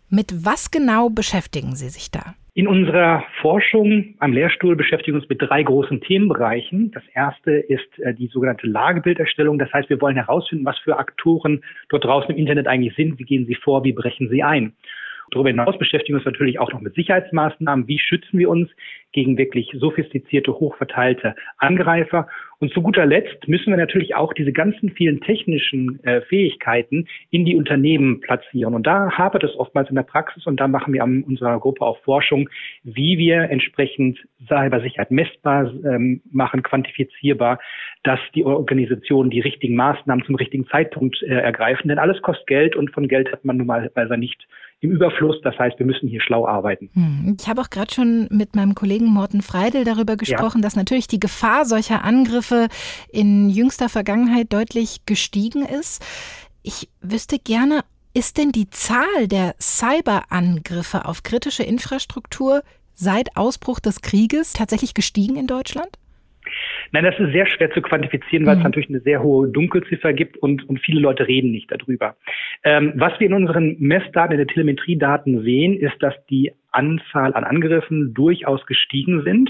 Mit 0.09 0.43
was 0.43 0.71
genau 0.71 1.11
beschäftigen 1.11 1.75
Sie 1.75 1.89
sich 1.89 2.09
da? 2.09 2.33
In 2.55 2.67
unserer 2.67 3.23
Forschung 3.41 4.15
am 4.17 4.33
Lehrstuhl 4.33 4.75
beschäftigen 4.75 5.15
wir 5.15 5.21
uns 5.21 5.29
mit 5.29 5.39
drei 5.39 5.61
großen 5.61 6.01
Themenbereichen. 6.01 6.89
Das 6.93 7.03
erste 7.13 7.51
ist 7.51 7.99
äh, 7.99 8.15
die 8.15 8.25
sogenannte 8.25 8.65
Lagebilderstellung. 8.65 9.59
Das 9.59 9.71
heißt, 9.71 9.87
wir 9.91 10.01
wollen 10.01 10.15
herausfinden, 10.15 10.65
was 10.65 10.79
für 10.79 10.97
Aktoren 10.97 11.63
dort 11.89 12.05
draußen 12.05 12.31
im 12.31 12.37
Internet 12.37 12.67
eigentlich 12.67 12.95
sind. 12.95 13.19
Wie 13.19 13.23
gehen 13.23 13.45
sie 13.45 13.53
vor? 13.53 13.83
Wie 13.83 13.93
brechen 13.93 14.29
sie 14.29 14.41
ein? 14.41 14.73
Darüber 15.31 15.49
hinaus 15.49 15.77
beschäftigen 15.77 16.15
wir 16.15 16.19
uns 16.19 16.25
natürlich 16.25 16.59
auch 16.59 16.71
noch 16.71 16.81
mit 16.81 16.95
Sicherheitsmaßnahmen. 16.95 17.87
Wie 17.87 17.99
schützen 17.99 18.39
wir 18.39 18.49
uns 18.49 18.69
gegen 19.11 19.37
wirklich 19.37 19.71
sophistizierte, 19.75 20.53
hochverteilte 20.53 21.35
Angreifer? 21.57 22.27
Und 22.61 22.73
zu 22.73 22.81
guter 22.81 23.05
Letzt 23.05 23.47
müssen 23.47 23.71
wir 23.71 23.77
natürlich 23.77 24.15
auch 24.15 24.33
diese 24.33 24.51
ganzen 24.51 24.89
vielen 24.89 25.21
technischen 25.21 26.03
äh, 26.03 26.21
Fähigkeiten 26.21 27.07
in 27.29 27.45
die 27.45 27.55
Unternehmen 27.55 28.19
platzieren. 28.19 28.73
Und 28.73 28.85
da 28.85 29.11
hapert 29.11 29.45
es 29.45 29.55
oftmals 29.55 29.89
in 29.89 29.95
der 29.95 30.03
Praxis 30.03 30.45
und 30.45 30.59
da 30.59 30.67
machen 30.67 30.93
wir 30.93 31.03
an 31.03 31.23
unserer 31.23 31.57
Gruppe 31.59 31.85
auch 31.85 31.97
Forschung, 32.03 32.49
wie 32.83 33.17
wir 33.17 33.49
entsprechend 33.49 34.19
Cybersicherheit 34.47 35.09
messbar 35.09 35.71
ähm, 35.85 36.21
machen, 36.31 36.61
quantifizierbar, 36.61 37.59
dass 38.03 38.19
die 38.35 38.43
Organisationen 38.43 39.29
die 39.29 39.39
richtigen 39.39 39.75
Maßnahmen 39.75 40.25
zum 40.25 40.35
richtigen 40.35 40.67
Zeitpunkt 40.67 41.21
äh, 41.23 41.27
ergreifen. 41.27 41.87
Denn 41.87 41.97
alles 41.97 42.21
kostet 42.21 42.47
Geld 42.47 42.75
und 42.75 42.91
von 42.91 43.07
Geld 43.07 43.31
hat 43.31 43.45
man 43.45 43.55
normalerweise 43.55 44.17
nicht 44.17 44.47
im 44.81 44.91
Überfluss. 44.91 45.35
Das 45.43 45.57
heißt, 45.57 45.77
wir 45.79 45.85
müssen 45.85 46.07
hier 46.07 46.21
schlau 46.21 46.47
arbeiten. 46.47 46.89
Hm. 46.93 47.37
Ich 47.39 47.47
habe 47.47 47.61
auch 47.61 47.69
gerade 47.69 47.93
schon 47.93 48.27
mit 48.31 48.55
meinem 48.55 48.75
Kollegen 48.75 49.07
Morten 49.07 49.41
Freidel 49.41 49.83
darüber 49.83 50.15
gesprochen, 50.15 50.59
ja. 50.59 50.63
dass 50.63 50.75
natürlich 50.75 51.07
die 51.07 51.19
Gefahr 51.19 51.65
solcher 51.65 52.03
Angriffe 52.03 52.67
in 53.11 53.49
jüngster 53.49 53.89
Vergangenheit 53.89 54.53
deutlich 54.53 55.05
gestiegen 55.05 55.65
ist. 55.65 56.05
Ich 56.63 56.89
wüsste 57.01 57.39
gerne, 57.39 57.81
Ist 58.13 58.37
denn 58.37 58.51
die 58.51 58.69
Zahl 58.69 59.27
der 59.27 59.55
Cyberangriffe 59.61 61.05
auf 61.05 61.23
kritische 61.23 61.63
Infrastruktur 61.63 62.63
seit 62.95 63.37
Ausbruch 63.37 63.79
des 63.79 64.01
Krieges 64.01 64.53
tatsächlich 64.53 64.93
gestiegen 64.93 65.35
in 65.35 65.47
Deutschland? 65.47 65.89
Nein, 66.91 67.03
das 67.03 67.19
ist 67.19 67.31
sehr 67.31 67.45
schwer 67.45 67.71
zu 67.71 67.81
quantifizieren, 67.81 68.45
weil 68.45 68.55
mhm. 68.55 68.61
es 68.61 68.63
natürlich 68.65 68.89
eine 68.89 69.01
sehr 69.01 69.21
hohe 69.21 69.47
Dunkelziffer 69.49 70.13
gibt 70.13 70.37
und, 70.37 70.67
und 70.67 70.79
viele 70.79 70.99
Leute 70.99 71.27
reden 71.27 71.51
nicht 71.51 71.71
darüber. 71.71 72.15
Ähm, 72.63 72.93
was 72.95 73.19
wir 73.19 73.27
in 73.27 73.33
unseren 73.33 73.77
Messdaten, 73.79 74.33
in 74.33 74.39
den 74.39 74.47
Telemetriedaten 74.47 75.43
sehen, 75.43 75.77
ist, 75.77 76.01
dass 76.01 76.13
die 76.29 76.51
Anzahl 76.71 77.33
an 77.33 77.43
Angriffen 77.43 78.13
durchaus 78.13 78.65
gestiegen 78.65 79.23
sind 79.23 79.49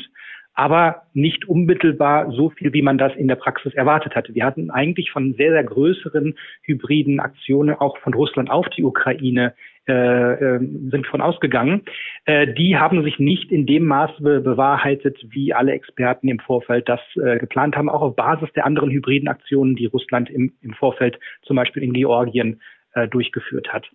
aber 0.60 1.04
nicht 1.14 1.48
unmittelbar 1.48 2.34
so 2.34 2.50
viel, 2.50 2.74
wie 2.74 2.82
man 2.82 2.98
das 2.98 3.16
in 3.16 3.30
der 3.30 3.38
Praxis 3.38 3.74
erwartet 3.76 4.14
hatte. 4.14 4.36
Wir 4.36 4.44
hatten 4.44 4.72
eigentlich 4.72 5.10
von 5.10 5.34
sehr, 5.36 5.52
sehr 5.52 5.64
größeren 5.64 6.36
hybriden 6.64 7.22
Aktionen 7.22 7.76
auch 7.76 7.98
von 8.00 8.14
Russland 8.14 8.50
auf 8.50 8.68
die 8.76 8.84
Ukraine 8.84 9.54
äh, 9.90 10.34
äh, 10.34 10.60
sind 10.60 11.08
von 11.08 11.20
ausgegangen. 11.20 11.82
Äh, 12.26 12.54
die 12.54 12.78
haben 12.78 13.04
sich 13.04 13.18
nicht 13.18 13.52
in 13.52 13.66
dem 13.66 13.86
Maße 13.88 14.22
bewahrheitet, 14.22 15.18
wie 15.30 15.52
alle 15.52 15.72
Experten 15.72 16.28
im 16.28 16.38
Vorfeld 16.38 16.88
das 16.88 17.00
äh, 17.16 17.40
geplant 17.40 17.76
haben, 17.76 17.90
auch 17.90 18.02
auf 18.02 18.16
Basis 18.16 18.50
der 18.54 18.68
anderen 18.68 18.92
hybriden 18.92 19.28
Aktionen, 19.28 19.76
die 19.76 19.88
Russland 19.88 20.30
im, 20.30 20.54
im 20.62 20.74
Vorfeld 20.74 21.20
zum 21.42 21.56
Beispiel 21.56 21.82
in 21.82 21.94
Georgien 21.94 22.62
äh, 22.94 23.08
durchgeführt 23.08 23.74
hat. 23.74 23.88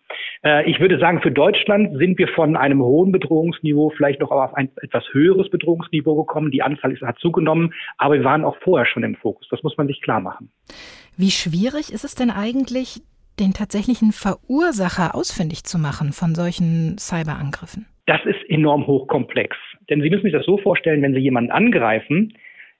Ich 0.67 0.79
würde 0.79 0.99
sagen, 0.99 1.23
für 1.23 1.31
Deutschland 1.31 1.97
sind 1.97 2.19
wir 2.19 2.29
von 2.29 2.55
einem 2.55 2.83
hohen 2.83 3.13
Bedrohungsniveau 3.13 3.91
vielleicht 3.97 4.21
noch 4.21 4.31
auf 4.31 4.53
ein 4.53 4.69
etwas 4.83 5.05
höheres 5.13 5.49
Bedrohungsniveau 5.49 6.17
gekommen. 6.17 6.51
Die 6.51 6.61
Anzahl 6.61 6.93
ist, 6.93 7.01
hat 7.01 7.19
zugenommen, 7.19 7.73
aber 7.97 8.17
wir 8.17 8.25
waren 8.25 8.45
auch 8.45 8.57
vorher 8.59 8.85
schon 8.85 9.05
im 9.05 9.15
Fokus. 9.15 9.49
Das 9.51 9.63
muss 9.63 9.79
man 9.79 9.87
sich 9.87 10.03
klar 10.03 10.21
machen. 10.21 10.51
Wie 11.17 11.31
schwierig 11.31 11.95
ist 11.95 12.05
es 12.05 12.15
denn 12.15 12.31
eigentlich, 12.31 13.01
den 13.41 13.53
tatsächlichen 13.53 14.12
Verursacher 14.12 15.14
ausfindig 15.14 15.64
zu 15.64 15.79
machen 15.79 16.12
von 16.12 16.35
solchen 16.35 16.97
Cyberangriffen? 16.99 17.87
Das 18.07 18.21
ist 18.25 18.49
enorm 18.49 18.87
hochkomplex. 18.87 19.57
Denn 19.88 20.03
Sie 20.03 20.11
müssen 20.11 20.25
sich 20.25 20.33
das 20.33 20.47
so 20.47 20.59
vorstellen, 20.59 21.03
wenn 21.03 21.14
Sie 21.14 21.21
jemanden 21.21 21.50
angreifen, 21.50 22.35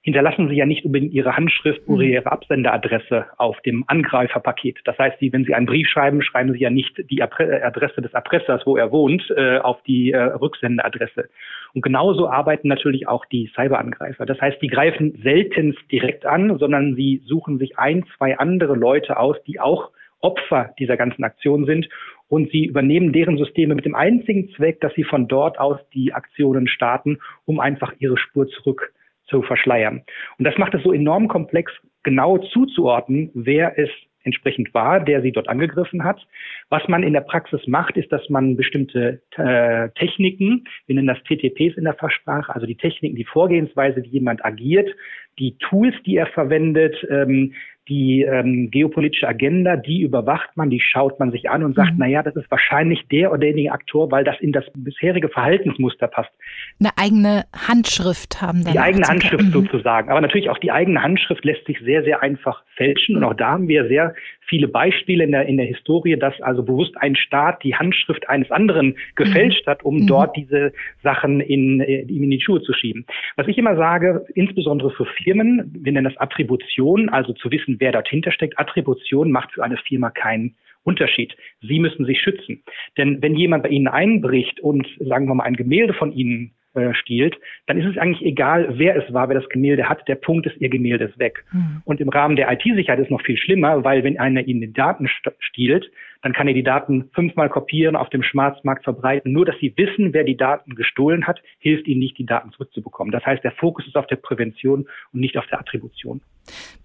hinterlassen 0.05 0.49
Sie 0.49 0.55
ja 0.55 0.67
nicht 0.67 0.85
unbedingt 0.85 1.13
Ihre 1.13 1.35
Handschrift 1.35 1.81
oder 1.87 2.03
mhm. 2.03 2.11
Ihre 2.11 2.31
Absenderadresse 2.31 3.25
auf 3.37 3.59
dem 3.61 3.83
Angreiferpaket. 3.87 4.77
Das 4.85 4.97
heißt, 4.99 5.17
Sie, 5.19 5.33
wenn 5.33 5.45
Sie 5.45 5.55
einen 5.55 5.65
Brief 5.65 5.89
schreiben, 5.89 6.21
schreiben 6.21 6.53
Sie 6.53 6.59
ja 6.59 6.69
nicht 6.69 7.03
die 7.09 7.23
Adresse 7.23 8.03
des 8.03 8.13
Erpressers, 8.13 8.61
wo 8.65 8.77
er 8.77 8.91
wohnt, 8.91 9.23
äh, 9.35 9.57
auf 9.57 9.81
die 9.83 10.11
äh, 10.11 10.21
Rücksendeadresse. 10.21 11.27
Und 11.73 11.81
genauso 11.81 12.29
arbeiten 12.29 12.67
natürlich 12.67 13.07
auch 13.07 13.25
die 13.25 13.51
Cyberangreifer. 13.55 14.27
Das 14.27 14.39
heißt, 14.39 14.61
die 14.61 14.67
greifen 14.67 15.19
selten 15.23 15.75
direkt 15.91 16.27
an, 16.27 16.59
sondern 16.59 16.95
sie 16.95 17.23
suchen 17.25 17.57
sich 17.57 17.79
ein, 17.79 18.05
zwei 18.15 18.37
andere 18.37 18.75
Leute 18.75 19.17
aus, 19.17 19.37
die 19.47 19.59
auch 19.59 19.89
Opfer 20.21 20.73
dieser 20.79 20.97
ganzen 20.97 21.23
Aktion 21.23 21.65
sind 21.65 21.87
und 22.27 22.49
sie 22.51 22.65
übernehmen 22.65 23.13
deren 23.13 23.37
Systeme 23.37 23.75
mit 23.75 23.85
dem 23.85 23.95
einzigen 23.95 24.49
Zweck, 24.55 24.81
dass 24.81 24.93
sie 24.95 25.03
von 25.03 25.27
dort 25.27 25.59
aus 25.59 25.77
die 25.93 26.13
Aktionen 26.13 26.67
starten, 26.67 27.19
um 27.45 27.59
einfach 27.59 27.93
ihre 27.99 28.17
Spur 28.17 28.47
zurück 28.47 28.93
zu 29.27 29.41
verschleiern. 29.41 30.03
Und 30.37 30.45
das 30.45 30.57
macht 30.57 30.73
es 30.73 30.83
so 30.83 30.93
enorm 30.93 31.27
komplex, 31.27 31.71
genau 32.03 32.37
zuzuordnen, 32.37 33.31
wer 33.33 33.77
es 33.77 33.89
entsprechend 34.23 34.73
war, 34.73 34.99
der 34.99 35.21
sie 35.21 35.31
dort 35.31 35.47
angegriffen 35.47 36.03
hat. 36.03 36.25
Was 36.69 36.87
man 36.87 37.03
in 37.03 37.13
der 37.13 37.21
Praxis 37.21 37.61
macht, 37.67 37.95
ist, 37.95 38.11
dass 38.11 38.27
man 38.29 38.57
bestimmte 38.57 39.21
äh, 39.37 39.89
Techniken, 39.99 40.65
wir 40.87 40.95
nennen 40.95 41.07
das 41.07 41.21
TTPs 41.23 41.77
in 41.77 41.83
der 41.83 41.93
Fachsprache, 41.93 42.53
also 42.53 42.65
die 42.65 42.75
Techniken, 42.75 43.15
die 43.15 43.25
Vorgehensweise, 43.25 44.03
wie 44.03 44.09
jemand 44.09 44.43
agiert, 44.43 44.89
die 45.37 45.57
Tools, 45.57 45.95
die 46.05 46.17
er 46.17 46.27
verwendet, 46.27 46.95
ähm, 47.09 47.53
die 47.87 48.23
ähm, 48.23 48.71
geopolitische 48.71 49.27
Agenda, 49.27 49.75
die 49.75 50.01
überwacht 50.01 50.49
man, 50.55 50.69
die 50.69 50.79
schaut 50.79 51.19
man 51.19 51.31
sich 51.31 51.49
an 51.49 51.63
und 51.63 51.75
sagt, 51.75 51.91
mhm. 51.91 51.97
na 51.99 52.07
ja, 52.07 52.23
das 52.23 52.35
ist 52.35 52.49
wahrscheinlich 52.49 53.07
der 53.11 53.29
oder 53.29 53.39
derjenige 53.39 53.71
Aktor, 53.71 54.09
weil 54.11 54.23
das 54.23 54.39
in 54.39 54.51
das 54.51 54.65
bisherige 54.75 55.29
Verhaltensmuster 55.29 56.07
passt. 56.07 56.31
Eine 56.79 56.89
eigene 56.97 57.45
Handschrift 57.53 58.41
haben 58.41 58.63
dann. 58.63 58.73
Die 58.73 58.79
eigene 58.79 59.07
Handschrift 59.07 59.43
mhm. 59.43 59.51
sozusagen. 59.51 60.09
Aber 60.09 60.21
natürlich 60.21 60.49
auch 60.49 60.57
die 60.57 60.71
eigene 60.71 61.01
Handschrift 61.01 61.45
lässt 61.45 61.65
sich 61.67 61.79
sehr, 61.79 62.03
sehr 62.03 62.23
einfach 62.23 62.63
fälschen. 62.75 63.17
Und 63.17 63.23
auch 63.23 63.35
da 63.35 63.51
haben 63.51 63.67
wir 63.67 63.87
sehr 63.87 64.15
viele 64.47 64.67
Beispiele 64.67 65.23
in 65.23 65.31
der, 65.31 65.45
in 65.45 65.57
der 65.57 65.67
Historie, 65.67 66.17
dass 66.17 66.39
also 66.41 66.54
bewusst 66.63 66.95
ein 66.97 67.15
Staat 67.15 67.63
die 67.63 67.75
Handschrift 67.75 68.27
eines 68.29 68.51
anderen 68.51 68.95
gefälscht 69.15 69.65
mhm. 69.65 69.71
hat, 69.71 69.83
um 69.83 69.97
mhm. 69.97 70.07
dort 70.07 70.35
diese 70.35 70.73
Sachen 71.03 71.39
in, 71.39 71.79
in 71.81 72.29
die 72.29 72.41
Schuhe 72.41 72.61
zu 72.61 72.73
schieben. 72.73 73.05
Was 73.35 73.47
ich 73.47 73.57
immer 73.57 73.75
sage, 73.75 74.25
insbesondere 74.35 74.91
für 74.91 75.05
Firmen, 75.05 75.71
wir 75.77 75.91
nennen 75.91 76.05
das 76.05 76.17
Attribution, 76.17 77.09
also 77.09 77.33
zu 77.33 77.51
wissen, 77.51 77.77
wer 77.79 77.91
dort 77.91 78.07
hintersteckt. 78.07 78.59
Attribution 78.59 79.31
macht 79.31 79.51
für 79.51 79.63
eine 79.63 79.77
Firma 79.77 80.09
keinen 80.09 80.55
Unterschied. 80.83 81.35
Sie 81.61 81.79
müssen 81.79 82.05
sich 82.05 82.21
schützen. 82.21 82.63
Denn 82.97 83.21
wenn 83.21 83.35
jemand 83.35 83.63
bei 83.63 83.69
Ihnen 83.69 83.87
einbricht 83.87 84.59
und, 84.59 84.87
sagen 84.99 85.27
wir 85.27 85.33
mal, 85.33 85.43
ein 85.43 85.55
Gemälde 85.55 85.93
von 85.93 86.11
Ihnen 86.11 86.51
äh, 86.75 86.93
stiehlt, 86.93 87.37
dann 87.67 87.79
ist 87.79 87.85
es 87.85 87.97
eigentlich 87.97 88.25
egal, 88.25 88.77
wer 88.77 88.95
es 88.95 89.13
war, 89.13 89.29
wer 89.29 89.39
das 89.39 89.49
Gemälde 89.49 89.87
hat. 89.87 90.05
Der 90.09 90.15
Punkt 90.15 90.45
ist, 90.45 90.59
ihr 90.59 90.67
Gemälde 90.69 91.05
ist 91.05 91.17
weg. 91.17 91.45
Mhm. 91.53 91.81
Und 91.85 92.01
im 92.01 92.09
Rahmen 92.09 92.35
der 92.35 92.51
IT-Sicherheit 92.51 92.99
ist 92.99 93.05
es 93.05 93.11
noch 93.11 93.21
viel 93.21 93.37
schlimmer, 93.37 93.83
weil 93.85 94.03
wenn 94.03 94.19
einer 94.19 94.45
ihnen 94.45 94.59
die 94.61 94.73
Daten 94.73 95.07
stiehlt, 95.39 95.89
dann 96.21 96.33
kann 96.33 96.47
er 96.47 96.53
die 96.53 96.63
Daten 96.63 97.09
fünfmal 97.13 97.49
kopieren, 97.49 97.95
auf 97.95 98.09
dem 98.09 98.23
Schwarzmarkt 98.23 98.83
verbreiten. 98.83 99.31
Nur, 99.31 99.45
dass 99.45 99.55
sie 99.59 99.73
wissen, 99.77 100.13
wer 100.13 100.23
die 100.23 100.37
Daten 100.37 100.75
gestohlen 100.75 101.27
hat, 101.27 101.41
hilft 101.59 101.87
ihnen 101.87 101.99
nicht, 101.99 102.17
die 102.17 102.25
Daten 102.25 102.51
zurückzubekommen. 102.51 103.11
Das 103.11 103.25
heißt, 103.25 103.43
der 103.43 103.51
Fokus 103.53 103.85
ist 103.87 103.95
auf 103.95 104.07
der 104.07 104.17
Prävention 104.17 104.87
und 105.13 105.19
nicht 105.19 105.37
auf 105.37 105.45
der 105.47 105.59
Attribution. 105.59 106.21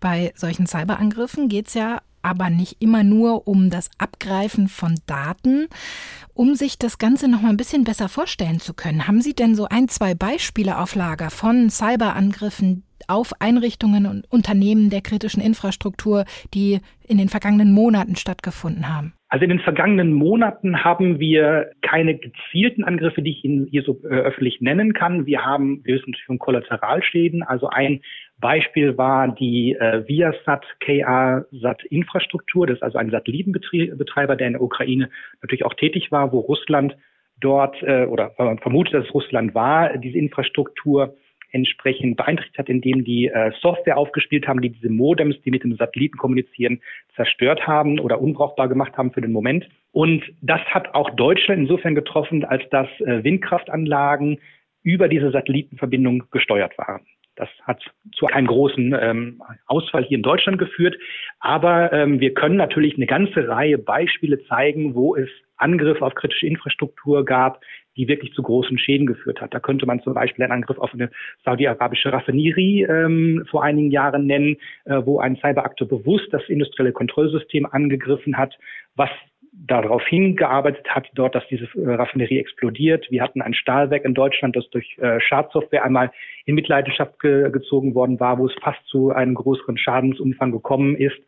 Bei 0.01 0.33
solchen 0.35 0.67
Cyberangriffen 0.67 1.49
geht 1.49 1.69
es 1.69 1.75
ja 1.75 2.01
aber 2.23 2.51
nicht 2.51 2.77
immer 2.81 3.03
nur 3.03 3.47
um 3.49 3.71
das 3.71 3.91
Abgreifen 3.99 4.69
von 4.69 4.97
Daten. 5.07 5.69
Um 6.35 6.55
sich 6.55 6.79
das 6.79 6.99
Ganze 6.99 7.29
noch 7.29 7.41
mal 7.41 7.51
ein 7.51 7.57
bisschen 7.57 7.85
besser 7.85 8.09
vorstellen 8.09 8.61
zu 8.61 8.75
können, 8.75 9.07
haben 9.07 9.21
Sie 9.21 9.35
denn 9.35 9.55
so 9.55 9.67
ein, 9.71 9.89
zwei 9.89 10.15
Beispiele 10.15 10.79
auf 10.79 10.95
Lager 10.95 11.31
von 11.31 11.71
Cyberangriffen 11.71 12.85
auf 13.09 13.33
Einrichtungen 13.41 14.07
und 14.07 14.31
Unternehmen 14.31 14.91
der 14.91 15.01
kritischen 15.01 15.43
Infrastruktur, 15.43 16.25
die 16.55 16.81
in 17.07 17.19
den 17.19 17.29
vergangenen 17.29 17.73
Monaten 17.73 18.17
stattgefunden 18.17 18.89
haben? 18.89 19.15
Also 19.33 19.45
in 19.45 19.51
den 19.51 19.61
vergangenen 19.61 20.13
Monaten 20.13 20.83
haben 20.83 21.21
wir 21.21 21.71
keine 21.83 22.17
gezielten 22.17 22.83
Angriffe, 22.83 23.23
die 23.23 23.31
ich 23.31 23.45
Ihnen 23.45 23.69
hier 23.69 23.83
so 23.83 23.97
äh, 24.03 24.09
öffentlich 24.09 24.61
nennen 24.61 24.93
kann. 24.93 25.25
Wir 25.25 25.45
haben, 25.45 25.85
wir 25.85 25.95
wissen 25.95 26.17
von 26.27 26.41
Kollateralschäden. 26.41 27.45
Also 27.45 27.69
ein 27.69 28.01
Beispiel 28.41 28.99
war 28.99 29.29
die 29.29 29.77
äh, 29.79 30.07
Viasat 30.09 30.67
KA 30.81 31.45
Sat 31.53 31.85
Infrastruktur. 31.85 32.67
Das 32.67 32.79
ist 32.79 32.83
also 32.83 32.99
ein 32.99 33.11
Satellitenbetreiber, 33.11 34.35
der 34.35 34.49
in 34.49 34.55
der 34.55 34.63
Ukraine 34.63 35.11
natürlich 35.43 35.65
auch 35.65 35.75
tätig 35.75 36.11
war, 36.11 36.33
wo 36.33 36.41
Russland 36.41 36.97
dort 37.39 37.81
äh, 37.85 38.07
oder 38.07 38.33
man 38.37 38.59
vermutet, 38.59 38.95
dass 38.95 39.15
Russland 39.15 39.55
war, 39.55 39.97
diese 39.97 40.19
Infrastruktur 40.19 41.15
entsprechend 41.53 42.17
beeinträchtigt 42.17 42.59
hat, 42.59 42.69
indem 42.69 43.05
die 43.05 43.29
äh, 43.29 43.53
Software 43.61 43.97
aufgespielt 43.97 44.47
haben, 44.47 44.61
die 44.61 44.71
diese 44.71 44.91
Modems, 44.91 45.41
die 45.43 45.51
mit 45.51 45.65
dem 45.65 45.77
Satelliten 45.77 46.17
kommunizieren, 46.17 46.81
zerstört 47.15 47.67
haben 47.67 47.99
oder 47.99 48.21
unbrauchbar 48.21 48.69
gemacht 48.69 48.97
haben 48.97 49.13
für 49.13 49.21
den 49.21 49.33
Moment. 49.33 49.69
Und 49.93 50.25
das 50.41 50.61
hat 50.67 50.95
auch 50.95 51.11
Deutschland 51.11 51.63
insofern 51.63 51.95
getroffen, 51.95 52.45
als 52.45 52.63
dass 52.71 52.89
äh, 53.01 53.25
Windkraftanlagen 53.25 54.39
über 54.83 55.09
diese 55.09 55.31
Satellitenverbindung 55.31 56.25
gesteuert 56.31 56.77
waren. 56.79 57.03
Das 57.37 57.49
hat 57.63 57.83
zu 58.13 58.27
einem 58.27 58.47
großen 58.47 58.95
ähm, 59.01 59.43
Ausfall 59.67 60.05
hier 60.05 60.19
in 60.19 60.23
Deutschland 60.23 60.59
geführt. 60.59 60.97
Aber 61.39 61.93
ähm, 61.93 62.21
wir 62.21 62.35
können 62.35 62.57
natürlich 62.57 62.97
eine 62.97 63.07
ganze 63.07 63.49
Reihe 63.49 63.79
Beispiele 63.79 64.45
zeigen, 64.45 64.95
wo 64.95 65.17
es 65.17 65.29
Angriffe 65.57 66.05
auf 66.05 66.15
kritische 66.15 66.47
Infrastruktur 66.47 67.25
gab, 67.25 67.61
die 67.97 68.09
wirklich 68.09 68.33
zu 68.35 68.43
großen 68.43 68.79
Schäden 68.79 69.07
geführt 69.07 69.41
hat. 69.41 69.55
Da 69.55 69.61
könnte 69.61 69.87
man 69.87 70.01
zum 70.01 70.15
Beispiel 70.15 70.45
einen 70.45 70.53
Angriff 70.53 70.79
auf 70.79 70.93
eine 70.93 71.11
saudi-arabische 71.45 72.13
Raffinerie 72.13 72.83
ähm, 72.83 73.45
vor 73.51 73.63
einigen 73.63 73.91
Jahren 73.91 74.27
nennen, 74.27 74.57
äh, 74.85 75.01
wo 75.05 75.21
ein 75.21 75.37
Cyberaktor 75.37 75.89
bewusst 75.89 76.29
das 76.33 76.43
industrielle 76.49 76.93
Kontrollsystem 76.93 77.67
angegriffen 77.67 78.37
hat, 78.37 78.59
was 78.97 79.11
darauf 79.53 80.05
hingearbeitet 80.07 80.87
hat, 80.89 81.09
dort, 81.15 81.35
dass 81.35 81.47
diese 81.49 81.65
äh, 81.77 81.95
Raffinerie 81.95 82.39
explodiert. 82.39 83.11
Wir 83.11 83.23
hatten 83.23 83.43
ein 83.43 83.55
Stahlwerk 83.55 84.05
in 84.05 84.15
Deutschland, 84.15 84.57
das 84.57 84.69
durch 84.71 84.97
äh, 84.99 85.21
Schadsoftware 85.21 85.85
einmal 85.85 86.13
in 86.45 86.55
Mitleidenschaft 86.55 87.19
ge 87.21 87.51
gezogen 87.51 87.95
worden 87.95 88.21
war, 88.21 88.39
wo 88.39 88.47
es 88.47 88.55
fast 88.63 88.85
zu 88.87 89.11
einem 89.11 89.35
größeren 89.35 89.77
Schadensumfang 89.77 90.53
gekommen 90.53 90.97
ist. 90.97 91.19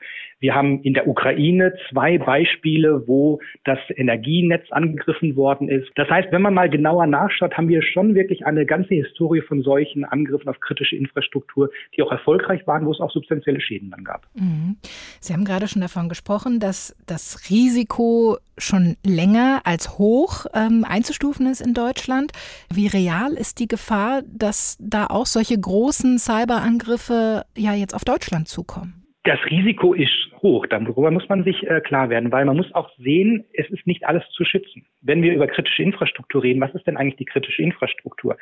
Wir 0.43 0.57
haben 0.57 0.83
in 0.83 0.93
der 0.93 1.07
Ukraine 1.07 1.73
zwei 1.89 2.19
Beispiele, 2.19 3.07
wo 3.07 3.39
das 3.65 3.79
Energienetz 3.95 4.65
angegriffen 4.73 5.37
worden 5.37 5.69
ist. 5.69 5.89
Das 5.95 6.11
heißt, 6.11 6.33
wenn 6.33 6.43
man 6.43 6.53
mal 6.53 6.69
genauer 6.69 7.07
nachschaut, 7.07 7.57
haben 7.57 7.69
wir 7.69 7.81
schon 7.81 8.17
wirklich 8.17 8.45
eine 8.45 8.67
ganze 8.67 8.95
Historie 8.95 9.41
von 9.41 9.63
solchen 9.63 10.05
Angriffen 10.05 10.49
auf 10.49 10.59
kritische 10.59 10.97
Infrastruktur, 10.97 11.71
die 11.97 12.03
auch 12.03 12.11
erfolgreich 12.11 12.67
waren, 12.67 12.85
wo 12.87 12.91
es 12.91 12.99
auch 12.99 13.13
substanzielle 13.13 13.61
Schäden 13.61 13.93
dann 13.93 14.03
gab. 14.03 14.27
Mhm. 14.35 14.77
Sie 15.21 15.33
haben 15.33 15.45
gerade 15.45 15.69
schon 15.69 15.81
davon 15.81 16.09
gesprochen, 16.09 16.59
dass 16.59 16.97
das 17.07 17.49
Risiko 17.49 18.39
schon 18.59 18.97
länger 19.07 19.61
als 19.63 19.97
hoch 19.97 20.47
ähm, 20.55 20.85
einzustufen 20.89 21.47
ist 21.47 21.61
in 21.61 21.73
Deutschland. 21.73 22.33
Wie 22.69 22.89
real 22.89 23.35
ist 23.35 23.61
die 23.61 23.69
Gefahr, 23.69 24.23
dass 24.27 24.77
da 24.81 25.07
auch 25.07 25.27
solche 25.27 25.57
großen 25.57 26.19
Cyberangriffe 26.19 27.45
ja 27.57 27.75
jetzt 27.75 27.95
auf 27.95 28.05
Deutschland 28.05 28.49
zukommen? 28.49 29.02
Das 29.25 29.39
Risiko 29.47 29.95
ist 29.95 30.33
hoch. 30.43 30.67
Darüber 30.67 31.11
muss 31.13 31.29
man 31.29 31.45
sich 31.45 31.63
äh, 31.69 31.81
klar 31.81 32.11
werden, 32.11 32.33
weil 32.33 32.45
man 32.45 32.57
muss 32.57 32.75
auch 32.75 32.91
sehen, 32.99 33.45
es 33.53 33.71
ist 33.71 33.87
nicht 33.87 34.05
alles 34.05 34.29
zu 34.31 34.45
schützen. 34.45 34.85
Wenn 35.01 35.23
wir 35.23 35.33
über 35.33 35.47
kritische 35.47 35.83
Infrastruktur 35.83 36.43
reden, 36.43 36.61
was 36.61 36.75
ist 36.75 36.87
denn 36.89 36.97
eigentlich 36.97 37.17
die 37.17 37.25
kritische 37.25 37.63
Infrastruktur? 37.63 38.37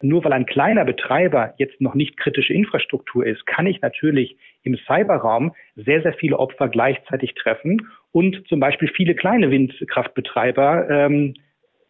Nur 0.00 0.24
weil 0.24 0.32
ein 0.32 0.46
kleiner 0.46 0.84
Betreiber 0.84 1.54
jetzt 1.58 1.80
noch 1.80 1.94
nicht 1.94 2.16
kritische 2.16 2.54
Infrastruktur 2.54 3.26
ist, 3.26 3.46
kann 3.46 3.66
ich 3.66 3.80
natürlich 3.82 4.36
im 4.62 4.76
Cyberraum 4.86 5.54
sehr, 5.76 6.02
sehr 6.02 6.14
viele 6.14 6.38
Opfer 6.38 6.68
gleichzeitig 6.68 7.34
treffen 7.34 7.88
und 8.10 8.46
zum 8.48 8.60
Beispiel 8.60 8.88
viele 8.88 9.14
kleine 9.14 9.50
Windkraftbetreiber 9.50 10.88
ähm, 10.90 11.34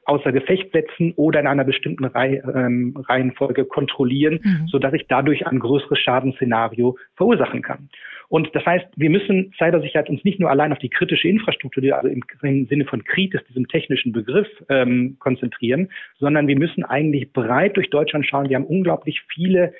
außer 0.07 0.33
Gefecht 0.33 0.73
setzen 0.73 1.13
oder 1.17 1.41
in 1.41 1.47
einer 1.47 1.65
bestimmten 1.65 2.05
Reihe, 2.05 2.43
ähm, 2.55 2.95
Reihenfolge 3.09 3.65
kontrollieren, 3.65 4.41
mhm. 4.43 4.67
sodass 4.69 4.93
ich 4.93 5.07
dadurch 5.09 5.47
ein 5.47 5.59
größeres 5.59 5.99
Schadensszenario 5.99 6.97
verursachen 7.17 7.63
kann. 7.63 7.89
Und 8.35 8.53
das 8.53 8.67
heißt, 8.67 8.87
wir 8.97 9.11
müssen 9.11 9.53
Cybersicherheit 9.57 10.11
uns 10.11 10.25
nicht 10.25 10.41
nur 10.41 10.51
allein 10.51 10.73
auf 10.73 10.81
die 10.81 10.89
kritische 10.89 11.29
Infrastruktur, 11.29 11.85
also 11.97 12.09
im, 12.09 12.67
Sinne 12.67 12.85
von 12.85 13.05
KRITIS, 13.05 13.45
diesem 13.49 13.69
technischen 13.69 14.11
Begriff, 14.11 14.49
ähm, 14.69 15.15
konzentrieren, 15.21 15.89
sondern 16.19 16.49
wir 16.49 16.59
müssen 16.59 16.83
eigentlich 16.83 17.33
breit 17.33 17.77
durch 17.77 17.91
Deutschland 17.91 18.27
schauen. 18.27 18.49
Wir 18.49 18.57
haben 18.57 18.67
unglaublich 18.67 19.23
viele 19.33 19.73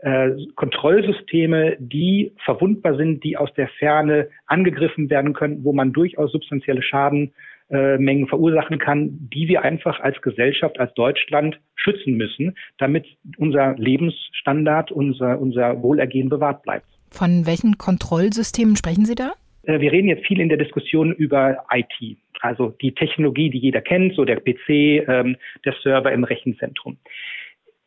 äh, 0.00 0.28
Kontrollsysteme, 0.56 1.78
die 1.78 2.32
verwundbar 2.44 2.98
sind, 2.98 3.24
die 3.24 3.38
aus 3.38 3.50
der 3.54 3.68
Ferne 3.78 4.28
angegriffen 4.44 5.08
werden 5.08 5.32
können, 5.32 5.64
wo 5.64 5.72
man 5.72 5.94
durchaus 5.94 6.32
substanzielle 6.32 6.82
Schaden 6.82 7.32
äh, 7.70 8.26
verursachen 8.26 8.78
kann, 8.78 9.30
die 9.32 9.48
wir 9.48 9.62
einfach 9.62 10.00
als 10.00 10.20
Gesellschaft, 10.20 10.78
als 10.78 10.92
Deutschland 10.92 11.58
schützen 11.76 12.18
müssen, 12.18 12.58
damit 12.76 13.06
unser 13.38 13.74
Lebensstandard, 13.78 14.92
unser, 14.92 15.40
unser 15.40 15.82
Wohlergehen 15.82 16.28
bewahrt 16.28 16.62
bleibt. 16.62 16.84
Von 17.12 17.46
welchen 17.46 17.76
Kontrollsystemen 17.76 18.74
sprechen 18.76 19.04
Sie 19.04 19.14
da? 19.14 19.32
Äh, 19.64 19.80
wir 19.80 19.92
reden 19.92 20.08
jetzt 20.08 20.26
viel 20.26 20.40
in 20.40 20.48
der 20.48 20.58
Diskussion 20.58 21.12
über 21.12 21.64
IT, 21.70 22.16
also 22.40 22.70
die 22.80 22.94
Technologie, 22.94 23.50
die 23.50 23.58
jeder 23.58 23.82
kennt, 23.82 24.14
so 24.14 24.24
der 24.24 24.40
PC, 24.40 25.06
ähm, 25.06 25.36
der 25.64 25.74
Server 25.82 26.10
im 26.10 26.24
Rechenzentrum. 26.24 26.96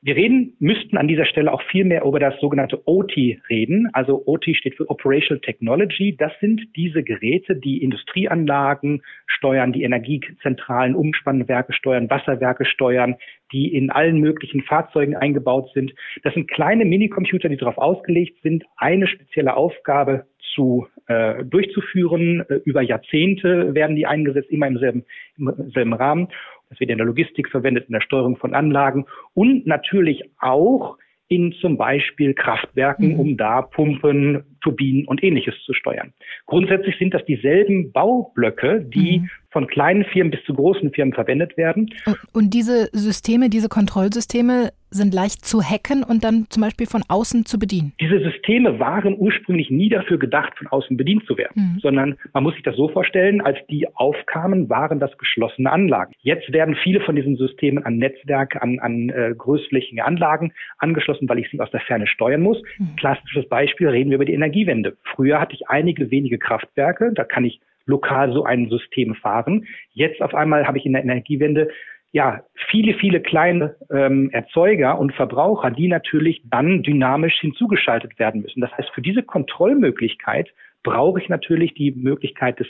Wir 0.06 0.16
reden, 0.16 0.56
müssten 0.60 0.98
an 0.98 1.08
dieser 1.08 1.26
Stelle 1.26 1.52
auch 1.52 1.64
viel 1.64 1.84
mehr 1.84 2.06
über 2.06 2.20
das 2.20 2.40
sogenannte 2.40 2.80
OT 2.88 3.18
reden. 3.50 3.90
Also 3.94 4.22
OT 4.28 4.56
steht 4.56 4.76
für 4.76 4.88
Operational 4.88 5.42
Technology. 5.42 6.16
Das 6.16 6.32
sind 6.40 6.62
diese 6.76 7.02
Geräte, 7.02 7.56
die 7.56 7.82
Industrieanlagen 7.82 9.02
steuern, 9.26 9.74
die 9.74 9.82
Energiezentralen, 9.82 10.94
Umspannwerke 10.94 11.74
steuern, 11.74 12.08
Wasserwerke 12.08 12.66
steuern, 12.66 13.16
die 13.52 13.74
in 13.74 13.90
allen 13.90 14.20
möglichen 14.20 14.62
Fahrzeugen 14.62 15.16
eingebaut 15.16 15.72
sind. 15.74 15.96
Das 16.22 16.36
sind 16.36 16.52
kleine 16.52 16.86
Minicomputer, 16.86 17.50
die 17.50 17.58
darauf 17.58 17.80
ausgelegt 17.80 18.44
sind, 18.44 18.64
eine 18.78 19.08
spezielle 19.08 19.58
Aufgabe 19.58 20.28
zu 20.54 20.88
äh, 21.08 21.44
durchzuführen. 21.44 22.46
Äh, 22.50 22.56
über 22.66 22.82
Jahrzehnte 22.82 23.74
werden 23.74 23.96
die 23.96 24.06
eingesetzt, 24.06 24.50
immer 24.50 24.68
im 24.68 24.78
selben, 24.78 25.06
im 25.38 25.72
selben 25.74 25.94
Rahmen. 25.94 26.28
Das 26.75 26.82
wird 26.82 26.91
in 26.91 26.98
der 26.98 27.08
Logistik 27.08 27.48
verwendet, 27.50 27.86
in 27.88 27.94
der 27.94 28.01
Steuerung 28.01 28.36
von 28.36 28.53
Anlagen 28.53 29.05
und 29.34 29.65
natürlich 29.65 30.29
auch 30.41 30.98
in 31.29 31.53
zum 31.53 31.77
Beispiel 31.77 32.34
Kraftwerken, 32.34 33.13
mhm. 33.13 33.20
um 33.20 33.38
da 33.38 33.62
Pumpen, 33.62 34.44
Turbinen 34.62 35.08
und 35.08 35.24
ähnliches 35.24 35.55
zu 35.65 35.74
steuern. 35.74 36.13
Grundsätzlich 36.48 36.98
sind 37.00 37.13
das 37.13 37.24
dieselben 37.25 37.94
Baublöcke, 37.94 38.82
die 38.82 39.20
mhm. 39.20 39.29
von 39.51 39.67
kleinen 39.67 40.03
Firmen 40.03 40.32
bis 40.32 40.44
zu 40.44 40.53
großen 40.53 40.91
Firmen 40.91 41.13
verwendet 41.13 41.55
werden. 41.55 41.94
Und 42.34 42.53
diese 42.53 42.89
Systeme, 42.91 43.50
diese 43.50 43.70
Kontrollsysteme 43.70 44.72
sind 44.96 45.14
leicht 45.14 45.46
zu 45.46 45.62
hacken 45.62 46.04
und 46.04 46.24
dann 46.24 46.48
zum 46.50 46.64
Beispiel 46.64 46.88
von 46.88 47.04
außen 47.08 47.46
zu 47.46 47.60
bedienen. 47.60 47.94
Diese 48.00 48.20
Systeme 48.20 48.80
waren 48.80 49.16
ursprünglich 49.18 49.70
nie 49.70 49.90
dafür 49.90 50.18
gedacht, 50.18 50.58
von 50.58 50.68
außen 50.68 50.98
bedient 50.98 51.25
zu 51.25 51.38
werden, 51.38 51.74
mhm. 51.75 51.80
sondern 51.80 52.18
man 52.34 52.44
muss 52.44 52.54
sich 52.56 52.64
das 52.64 52.75
so 52.75 52.88
vorstellen, 52.90 53.42
als 53.42 53.58
die 53.70 53.88
aufkamen, 53.96 54.70
waren 54.70 55.00
das 55.00 55.16
geschlossene 55.18 55.72
Anlagen. 55.72 56.14
Jetzt 56.22 56.52
werden 56.52 56.75
viele 56.82 57.02
von 57.02 57.16
diesen 57.16 57.36
Systemen 57.36 57.84
an 57.86 57.98
Netzwerke, 57.98 58.62
an, 58.62 58.80
an 58.80 59.10
äh, 59.10 59.34
großflächige 59.38 60.04
Anlagen 60.04 60.54
angeschlossen, 60.78 61.28
weil 61.30 61.40
ich 61.40 61.50
sie 61.52 61.60
aus 61.60 61.72
der 61.72 61.82
Ferne 61.82 62.08
steuern 62.08 62.42
muss. 62.42 62.62
Mhm. 62.78 62.96
Klassisches 62.98 63.48
Beispiel 63.50 63.90
reden 63.90 64.10
wir 64.10 64.16
über 64.16 64.25
die 64.25 64.34
Energiewende. 64.34 64.98
Früher 65.16 65.40
hatte 65.40 65.54
ich 65.54 65.70
einige 65.70 66.10
wenige 66.12 66.38
Kraftwerke, 66.38 67.12
da 67.14 67.24
kann 67.24 67.46
ich 67.46 67.60
lokal 67.86 68.34
so 68.34 68.44
ein 68.44 68.70
System 68.70 69.16
fahren. 69.16 69.66
Jetzt 69.94 70.22
auf 70.22 70.34
einmal 70.34 70.68
habe 70.68 70.78
ich 70.78 70.86
in 70.86 70.94
der 70.94 71.04
Energiewende 71.04 71.70
ja, 72.15 72.45
viele, 72.72 72.93
viele 72.93 73.19
kleine 73.19 73.75
ähm, 73.91 74.29
Erzeuger 74.31 74.98
und 74.98 75.13
Verbraucher, 75.13 75.69
die 75.69 75.89
natürlich 75.89 76.41
dann 76.45 76.81
dynamisch 76.81 77.41
hinzugeschaltet 77.41 78.17
werden 78.17 78.41
müssen. 78.41 78.62
Das 78.62 78.72
heißt, 78.72 78.89
für 78.95 79.01
diese 79.01 79.22
Kontrollmöglichkeit 79.22 80.48
brauche 80.81 81.19
ich 81.19 81.28
natürlich 81.28 81.73
die 81.73 81.91
Möglichkeit 81.91 82.58
des, 82.62 82.67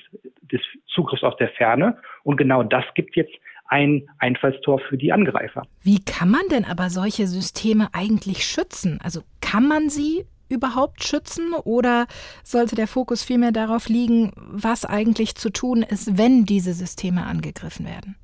des 0.51 0.61
Zugriffs 0.87 1.23
aus 1.23 1.37
der 1.37 1.49
Ferne. 1.49 1.95
Und 2.23 2.37
genau 2.37 2.63
das 2.63 2.85
gibt 2.95 3.15
jetzt 3.15 3.33
ein 3.67 4.09
Einfallstor 4.17 4.79
für 4.79 4.97
die 4.97 5.13
Angreifer. 5.13 5.61
Wie 5.83 6.03
kann 6.03 6.31
man 6.31 6.47
denn 6.49 6.65
aber 6.65 6.89
solche 6.89 7.27
Systeme 7.27 7.89
eigentlich 7.93 8.45
schützen? 8.45 8.99
Also 9.03 9.21
kann 9.41 9.67
man 9.67 9.89
sie 9.89 10.25
überhaupt 10.49 11.03
schützen 11.03 11.53
oder 11.53 12.07
sollte 12.43 12.75
der 12.75 12.87
Fokus 12.87 13.23
vielmehr 13.23 13.51
darauf 13.51 13.89
liegen, 13.89 14.31
was 14.35 14.85
eigentlich 14.85 15.35
zu 15.35 15.51
tun 15.51 15.83
ist, 15.83 16.17
wenn 16.17 16.45
diese 16.45 16.73
Systeme 16.73 17.27
angegriffen 17.27 17.85
werden? 17.85 18.15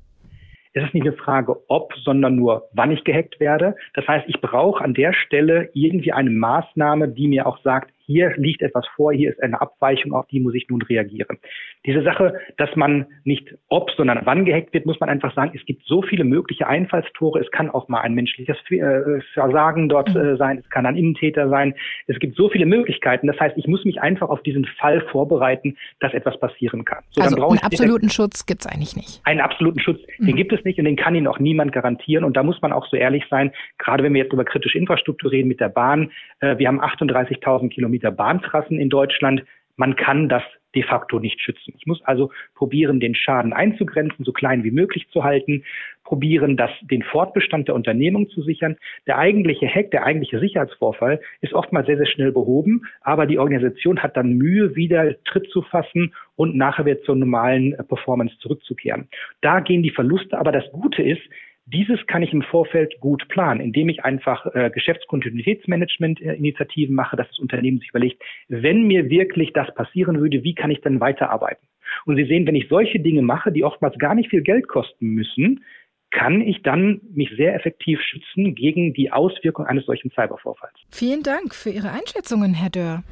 Es 0.74 0.84
ist 0.84 0.94
nicht 0.94 1.06
eine 1.06 1.16
Frage, 1.16 1.56
ob, 1.68 1.94
sondern 2.02 2.36
nur, 2.36 2.68
wann 2.72 2.90
ich 2.90 3.04
gehackt 3.04 3.40
werde. 3.40 3.76
Das 3.94 4.08
heißt, 4.08 4.26
ich 4.28 4.40
brauche 4.40 4.82
an 4.82 4.94
der 4.94 5.12
Stelle 5.12 5.68
irgendwie 5.74 6.12
eine 6.12 6.30
Maßnahme, 6.30 7.08
die 7.08 7.28
mir 7.28 7.46
auch 7.46 7.58
sagt, 7.62 7.92
hier 8.12 8.34
liegt 8.36 8.62
etwas 8.62 8.86
vor, 8.94 9.12
hier 9.12 9.30
ist 9.30 9.42
eine 9.42 9.60
Abweichung, 9.60 10.12
auf 10.12 10.26
die 10.26 10.40
muss 10.40 10.54
ich 10.54 10.68
nun 10.68 10.82
reagieren. 10.82 11.38
Diese 11.86 12.02
Sache, 12.02 12.34
dass 12.58 12.74
man 12.76 13.06
nicht 13.24 13.54
ob, 13.68 13.90
sondern 13.92 14.20
wann 14.24 14.44
gehackt 14.44 14.74
wird, 14.74 14.86
muss 14.86 15.00
man 15.00 15.08
einfach 15.08 15.34
sagen, 15.34 15.52
es 15.54 15.64
gibt 15.64 15.82
so 15.86 16.02
viele 16.02 16.24
mögliche 16.24 16.66
Einfallstore. 16.66 17.40
Es 17.40 17.50
kann 17.50 17.70
auch 17.70 17.88
mal 17.88 18.02
ein 18.02 18.14
menschliches 18.14 18.56
äh, 18.68 19.20
Versagen 19.32 19.88
dort 19.88 20.14
äh, 20.14 20.36
sein, 20.36 20.58
es 20.58 20.68
kann 20.70 20.84
ein 20.86 20.96
Innentäter 20.96 21.48
sein. 21.48 21.74
Es 22.06 22.18
gibt 22.18 22.36
so 22.36 22.50
viele 22.50 22.66
Möglichkeiten. 22.66 23.26
Das 23.26 23.40
heißt, 23.40 23.56
ich 23.56 23.66
muss 23.66 23.84
mich 23.84 24.00
einfach 24.00 24.28
auf 24.28 24.42
diesen 24.42 24.66
Fall 24.78 25.00
vorbereiten, 25.10 25.76
dass 26.00 26.12
etwas 26.12 26.38
passieren 26.38 26.84
kann. 26.84 27.02
So, 27.10 27.22
also 27.22 27.48
einen 27.48 27.58
absoluten 27.58 28.10
Schutz 28.10 28.44
gibt 28.44 28.60
es 28.60 28.66
eigentlich 28.66 28.94
nicht. 28.94 29.20
Einen 29.24 29.40
absoluten 29.40 29.80
Schutz, 29.80 30.00
mhm. 30.18 30.26
den 30.26 30.36
gibt 30.36 30.52
es 30.52 30.62
nicht 30.64 30.78
und 30.78 30.84
den 30.84 30.96
kann 30.96 31.14
Ihnen 31.14 31.26
auch 31.26 31.38
niemand 31.38 31.72
garantieren. 31.72 32.24
Und 32.24 32.36
da 32.36 32.42
muss 32.42 32.60
man 32.60 32.72
auch 32.72 32.86
so 32.88 32.96
ehrlich 32.96 33.24
sein, 33.30 33.52
gerade 33.78 34.04
wenn 34.04 34.12
wir 34.12 34.22
jetzt 34.22 34.32
über 34.32 34.44
kritische 34.44 34.76
Infrastruktur 34.76 35.32
reden 35.32 35.48
mit 35.48 35.60
der 35.60 35.70
Bahn. 35.70 36.10
Äh, 36.40 36.58
wir 36.58 36.68
haben 36.68 36.80
38.000 36.80 37.70
Kilometer 37.70 38.01
Kilometer 38.02 38.10
Bahntrassen 38.10 38.80
in 38.80 38.90
Deutschland. 38.90 39.44
Man 39.76 39.96
kann 39.96 40.28
das 40.28 40.42
de 40.74 40.82
facto 40.82 41.18
nicht 41.18 41.40
schützen. 41.40 41.74
Ich 41.78 41.86
muss 41.86 42.02
also 42.04 42.30
probieren, 42.54 42.98
den 42.98 43.14
Schaden 43.14 43.52
einzugrenzen, 43.52 44.24
so 44.24 44.32
klein 44.32 44.64
wie 44.64 44.70
möglich 44.70 45.06
zu 45.10 45.22
halten, 45.22 45.64
probieren, 46.02 46.56
das, 46.56 46.70
den 46.82 47.02
Fortbestand 47.02 47.68
der 47.68 47.74
Unternehmung 47.74 48.28
zu 48.30 48.42
sichern. 48.42 48.76
Der 49.06 49.18
eigentliche 49.18 49.68
Hack, 49.68 49.90
der 49.90 50.04
eigentliche 50.04 50.40
Sicherheitsvorfall 50.40 51.20
ist 51.42 51.52
oftmals 51.52 51.86
sehr, 51.86 51.98
sehr 51.98 52.06
schnell 52.06 52.32
behoben, 52.32 52.82
aber 53.02 53.26
die 53.26 53.38
Organisation 53.38 54.02
hat 54.02 54.16
dann 54.16 54.32
Mühe, 54.32 54.74
wieder 54.74 55.22
Tritt 55.24 55.48
zu 55.50 55.60
fassen 55.62 56.14
und 56.36 56.56
nachher 56.56 56.86
wieder 56.86 57.02
zur 57.02 57.16
normalen 57.16 57.76
Performance 57.88 58.36
zurückzukehren. 58.38 59.08
Da 59.42 59.60
gehen 59.60 59.82
die 59.82 59.90
Verluste, 59.90 60.38
aber 60.38 60.52
das 60.52 60.64
Gute 60.72 61.02
ist, 61.02 61.22
dieses 61.66 62.06
kann 62.06 62.22
ich 62.22 62.32
im 62.32 62.42
Vorfeld 62.42 62.98
gut 63.00 63.26
planen, 63.28 63.60
indem 63.60 63.88
ich 63.88 64.04
einfach 64.04 64.46
äh, 64.54 64.70
Geschäftskontinuitätsmanagement-Initiativen 64.70 66.94
mache, 66.94 67.16
dass 67.16 67.28
das 67.28 67.38
Unternehmen 67.38 67.78
sich 67.78 67.88
überlegt, 67.90 68.22
wenn 68.48 68.86
mir 68.86 69.10
wirklich 69.10 69.52
das 69.52 69.72
passieren 69.74 70.20
würde, 70.20 70.42
wie 70.42 70.54
kann 70.54 70.70
ich 70.70 70.80
dann 70.80 71.00
weiterarbeiten? 71.00 71.66
Und 72.04 72.16
Sie 72.16 72.24
sehen, 72.24 72.46
wenn 72.46 72.56
ich 72.56 72.68
solche 72.68 73.00
Dinge 73.00 73.22
mache, 73.22 73.52
die 73.52 73.64
oftmals 73.64 73.98
gar 73.98 74.14
nicht 74.14 74.30
viel 74.30 74.42
Geld 74.42 74.66
kosten 74.66 75.08
müssen, 75.08 75.64
kann 76.10 76.42
ich 76.42 76.62
dann 76.62 77.00
mich 77.14 77.30
sehr 77.36 77.54
effektiv 77.54 78.00
schützen 78.02 78.54
gegen 78.54 78.92
die 78.92 79.12
Auswirkungen 79.12 79.68
eines 79.68 79.86
solchen 79.86 80.10
Cybervorfalls. 80.10 80.74
Vielen 80.90 81.22
Dank 81.22 81.54
für 81.54 81.70
Ihre 81.70 81.90
Einschätzungen, 81.90 82.54
Herr 82.54 82.70
Dörr. 82.70 83.02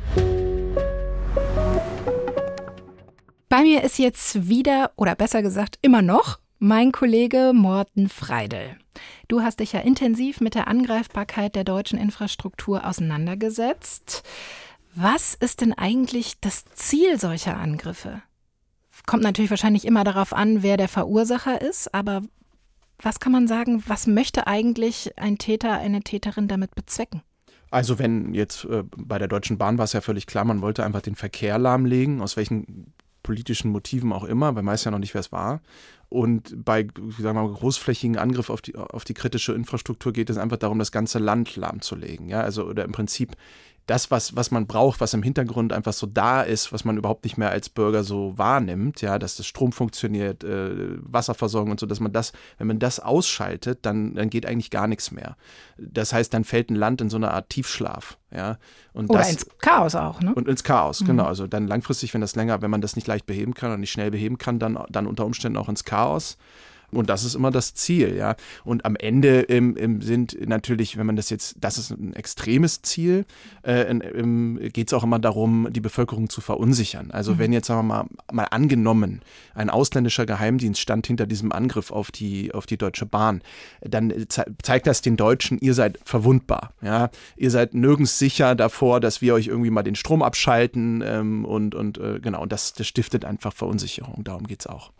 Bei 3.48 3.62
mir 3.62 3.82
ist 3.82 3.98
jetzt 3.98 4.48
wieder, 4.48 4.90
oder 4.96 5.14
besser 5.14 5.42
gesagt 5.42 5.78
immer 5.82 6.02
noch, 6.02 6.38
mein 6.60 6.92
Kollege 6.92 7.52
Morten 7.54 8.10
Freidel. 8.10 8.76
Du 9.28 9.40
hast 9.40 9.60
dich 9.60 9.72
ja 9.72 9.80
intensiv 9.80 10.42
mit 10.42 10.54
der 10.54 10.68
Angreifbarkeit 10.68 11.56
der 11.56 11.64
deutschen 11.64 11.98
Infrastruktur 11.98 12.86
auseinandergesetzt. 12.86 14.22
Was 14.94 15.34
ist 15.34 15.62
denn 15.62 15.72
eigentlich 15.72 16.38
das 16.40 16.66
Ziel 16.74 17.18
solcher 17.18 17.56
Angriffe? 17.56 18.20
Kommt 19.06 19.22
natürlich 19.22 19.50
wahrscheinlich 19.50 19.86
immer 19.86 20.04
darauf 20.04 20.34
an, 20.34 20.62
wer 20.62 20.76
der 20.76 20.88
Verursacher 20.88 21.62
ist, 21.62 21.94
aber 21.94 22.20
was 22.98 23.20
kann 23.20 23.32
man 23.32 23.48
sagen, 23.48 23.82
was 23.86 24.06
möchte 24.06 24.46
eigentlich 24.46 25.18
ein 25.18 25.38
Täter, 25.38 25.78
eine 25.78 26.02
Täterin 26.02 26.46
damit 26.46 26.74
bezwecken? 26.74 27.22
Also 27.70 27.98
wenn 27.98 28.34
jetzt 28.34 28.66
äh, 28.66 28.84
bei 28.98 29.18
der 29.18 29.28
Deutschen 29.28 29.56
Bahn 29.56 29.78
war 29.78 29.86
es 29.86 29.94
ja 29.94 30.02
völlig 30.02 30.26
klar, 30.26 30.44
man 30.44 30.60
wollte 30.60 30.84
einfach 30.84 31.00
den 31.00 31.14
Verkehr 31.14 31.56
lahmlegen, 31.58 32.20
aus 32.20 32.36
welchen 32.36 32.92
politischen 33.22 33.70
Motiven 33.70 34.12
auch 34.12 34.24
immer, 34.24 34.54
weil 34.54 34.62
meist 34.62 34.84
ja 34.84 34.90
noch 34.90 34.98
nicht, 34.98 35.14
wer 35.14 35.20
es 35.20 35.32
war. 35.32 35.60
Und 36.10 36.64
bei 36.64 36.82
sagen 36.82 37.22
wir 37.22 37.32
mal, 37.34 37.52
großflächigen 37.52 38.18
Angriff 38.18 38.50
auf 38.50 38.60
die, 38.60 38.74
auf 38.74 39.04
die 39.04 39.14
kritische 39.14 39.52
Infrastruktur 39.52 40.12
geht 40.12 40.28
es 40.28 40.38
einfach 40.38 40.56
darum, 40.56 40.80
das 40.80 40.90
ganze 40.90 41.20
Land 41.20 41.54
lahmzulegen. 41.54 42.28
Ja? 42.28 42.40
Also 42.40 42.64
oder 42.64 42.84
im 42.84 42.90
Prinzip 42.90 43.36
das, 43.86 44.10
was, 44.10 44.36
was 44.36 44.50
man 44.50 44.66
braucht, 44.66 45.00
was 45.00 45.14
im 45.14 45.22
Hintergrund 45.22 45.72
einfach 45.72 45.92
so 45.92 46.06
da 46.06 46.42
ist, 46.42 46.72
was 46.72 46.84
man 46.84 46.96
überhaupt 46.96 47.24
nicht 47.24 47.36
mehr 47.36 47.50
als 47.50 47.68
Bürger 47.68 48.04
so 48.04 48.36
wahrnimmt, 48.36 49.00
ja, 49.00 49.18
dass 49.18 49.36
das 49.36 49.46
Strom 49.46 49.72
funktioniert, 49.72 50.44
äh, 50.44 50.96
Wasserversorgung 51.00 51.72
und 51.72 51.80
so, 51.80 51.86
dass 51.86 52.00
man 52.00 52.12
das, 52.12 52.32
wenn 52.58 52.68
man 52.68 52.78
das 52.78 53.00
ausschaltet, 53.00 53.80
dann, 53.82 54.14
dann 54.14 54.30
geht 54.30 54.46
eigentlich 54.46 54.70
gar 54.70 54.86
nichts 54.86 55.10
mehr. 55.10 55.36
Das 55.76 56.12
heißt, 56.12 56.32
dann 56.32 56.44
fällt 56.44 56.70
ein 56.70 56.76
Land 56.76 57.00
in 57.00 57.10
so 57.10 57.16
eine 57.16 57.32
Art 57.32 57.48
Tiefschlaf. 57.50 58.16
Ja, 58.32 58.58
und 58.92 59.10
Oder 59.10 59.20
das, 59.20 59.30
ins 59.32 59.46
Chaos 59.58 59.96
auch, 59.96 60.20
ne? 60.20 60.32
Und 60.34 60.46
ins 60.46 60.62
Chaos, 60.62 61.00
mhm. 61.00 61.06
genau. 61.06 61.24
Also 61.24 61.48
dann 61.48 61.66
langfristig, 61.66 62.14
wenn 62.14 62.20
das 62.20 62.36
länger, 62.36 62.62
wenn 62.62 62.70
man 62.70 62.80
das 62.80 62.94
nicht 62.94 63.08
leicht 63.08 63.26
beheben 63.26 63.54
kann 63.54 63.72
und 63.72 63.80
nicht 63.80 63.90
schnell 63.90 64.12
beheben 64.12 64.38
kann, 64.38 64.60
dann, 64.60 64.78
dann 64.88 65.08
unter 65.08 65.26
Umständen 65.26 65.58
auch 65.58 65.68
ins 65.68 65.84
Chaos. 65.84 66.36
Und 66.92 67.08
das 67.08 67.24
ist 67.24 67.34
immer 67.34 67.50
das 67.50 67.74
Ziel, 67.74 68.16
ja. 68.16 68.36
Und 68.64 68.84
am 68.84 68.96
Ende 68.96 69.42
ähm, 69.42 69.76
ähm, 69.78 70.02
sind 70.02 70.36
natürlich, 70.48 70.96
wenn 70.96 71.06
man 71.06 71.16
das 71.16 71.30
jetzt, 71.30 71.56
das 71.60 71.78
ist 71.78 71.90
ein 71.90 72.14
extremes 72.14 72.82
Ziel, 72.82 73.24
äh, 73.62 73.82
ähm, 73.82 74.58
geht 74.72 74.88
es 74.88 74.94
auch 74.94 75.04
immer 75.04 75.18
darum, 75.18 75.68
die 75.70 75.80
Bevölkerung 75.80 76.28
zu 76.28 76.40
verunsichern. 76.40 77.10
Also 77.10 77.34
mhm. 77.34 77.38
wenn 77.38 77.52
jetzt, 77.52 77.68
sagen 77.68 77.86
wir 77.86 77.94
mal, 77.94 78.06
mal 78.32 78.44
angenommen, 78.44 79.22
ein 79.54 79.70
ausländischer 79.70 80.26
Geheimdienst 80.26 80.80
stand 80.80 81.06
hinter 81.06 81.26
diesem 81.26 81.52
Angriff 81.52 81.90
auf 81.90 82.10
die, 82.10 82.52
auf 82.52 82.66
die 82.66 82.76
Deutsche 82.76 83.06
Bahn, 83.06 83.42
dann 83.82 84.12
ze 84.28 84.44
zeigt 84.62 84.86
das 84.86 85.02
den 85.02 85.16
Deutschen, 85.16 85.58
ihr 85.58 85.74
seid 85.74 85.98
verwundbar, 86.04 86.72
ja. 86.82 87.10
Ihr 87.36 87.50
seid 87.50 87.74
nirgends 87.74 88.18
sicher 88.18 88.54
davor, 88.54 89.00
dass 89.00 89.20
wir 89.22 89.34
euch 89.34 89.46
irgendwie 89.46 89.70
mal 89.70 89.82
den 89.82 89.94
Strom 89.94 90.22
abschalten 90.22 91.02
ähm, 91.04 91.44
und, 91.44 91.74
und 91.74 91.98
äh, 91.98 92.20
genau, 92.20 92.42
und 92.42 92.52
das, 92.52 92.72
das 92.72 92.86
stiftet 92.86 93.24
einfach 93.24 93.52
Verunsicherung. 93.52 94.24
Darum 94.24 94.46
geht 94.46 94.60
es 94.60 94.66
auch. 94.66 94.90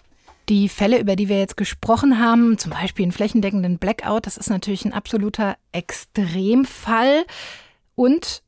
Die 0.51 0.69
Fälle, 0.69 0.99
über 0.99 1.15
die 1.15 1.29
wir 1.29 1.39
jetzt 1.39 1.57
gesprochen 1.57 2.19
haben, 2.19 2.59
zum 2.59 2.73
Beispiel 2.73 3.05
einen 3.05 3.13
flächendeckenden 3.13 3.79
Blackout, 3.79 4.27
das 4.27 4.37
ist 4.37 4.51
natürlich 4.51 4.85
ein 4.85 4.93
absoluter 4.93 5.57
Extremfall 5.71 7.25
und, 7.95 8.43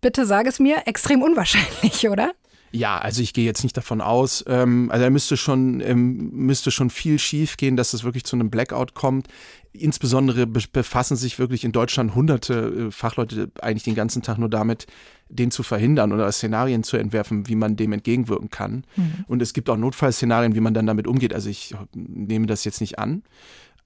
bitte 0.00 0.26
sage 0.26 0.48
es 0.48 0.60
mir, 0.60 0.86
extrem 0.86 1.22
unwahrscheinlich, 1.22 2.08
oder? 2.08 2.30
Ja, 2.70 2.98
also 2.98 3.22
ich 3.22 3.32
gehe 3.32 3.44
jetzt 3.44 3.62
nicht 3.62 3.76
davon 3.76 4.00
aus. 4.00 4.44
Ähm, 4.46 4.90
also 4.90 5.04
er 5.04 5.10
müsste 5.10 5.36
schon, 5.36 5.80
ähm, 5.80 6.30
müsste 6.32 6.70
schon 6.70 6.90
viel 6.90 7.18
schief 7.18 7.56
gehen, 7.56 7.76
dass 7.76 7.94
es 7.94 8.04
wirklich 8.04 8.24
zu 8.24 8.36
einem 8.36 8.50
Blackout 8.50 8.94
kommt. 8.94 9.28
Insbesondere 9.72 10.46
befassen 10.46 11.16
sich 11.16 11.38
wirklich 11.38 11.64
in 11.64 11.72
Deutschland 11.72 12.14
hunderte 12.14 12.88
äh, 12.88 12.90
Fachleute 12.90 13.50
eigentlich 13.60 13.84
den 13.84 13.94
ganzen 13.94 14.22
Tag 14.22 14.38
nur 14.38 14.50
damit, 14.50 14.86
den 15.28 15.50
zu 15.50 15.62
verhindern 15.62 16.12
oder 16.12 16.30
Szenarien 16.32 16.82
zu 16.82 16.96
entwerfen, 16.96 17.48
wie 17.48 17.54
man 17.54 17.76
dem 17.76 17.92
entgegenwirken 17.92 18.50
kann. 18.50 18.84
Mhm. 18.96 19.24
Und 19.28 19.42
es 19.42 19.52
gibt 19.52 19.70
auch 19.70 19.76
Notfallszenarien, 19.76 20.54
wie 20.54 20.60
man 20.60 20.74
dann 20.74 20.86
damit 20.86 21.06
umgeht. 21.06 21.34
Also 21.34 21.48
ich 21.48 21.74
nehme 21.94 22.46
das 22.46 22.64
jetzt 22.64 22.80
nicht 22.80 22.98
an. 22.98 23.22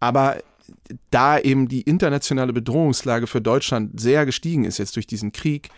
Aber 0.00 0.38
da 1.10 1.38
eben 1.38 1.68
die 1.68 1.82
internationale 1.82 2.52
Bedrohungslage 2.52 3.26
für 3.26 3.40
Deutschland 3.40 4.00
sehr 4.00 4.26
gestiegen 4.26 4.64
ist 4.64 4.78
jetzt 4.78 4.96
durch 4.96 5.06
diesen 5.06 5.32
Krieg, 5.32 5.68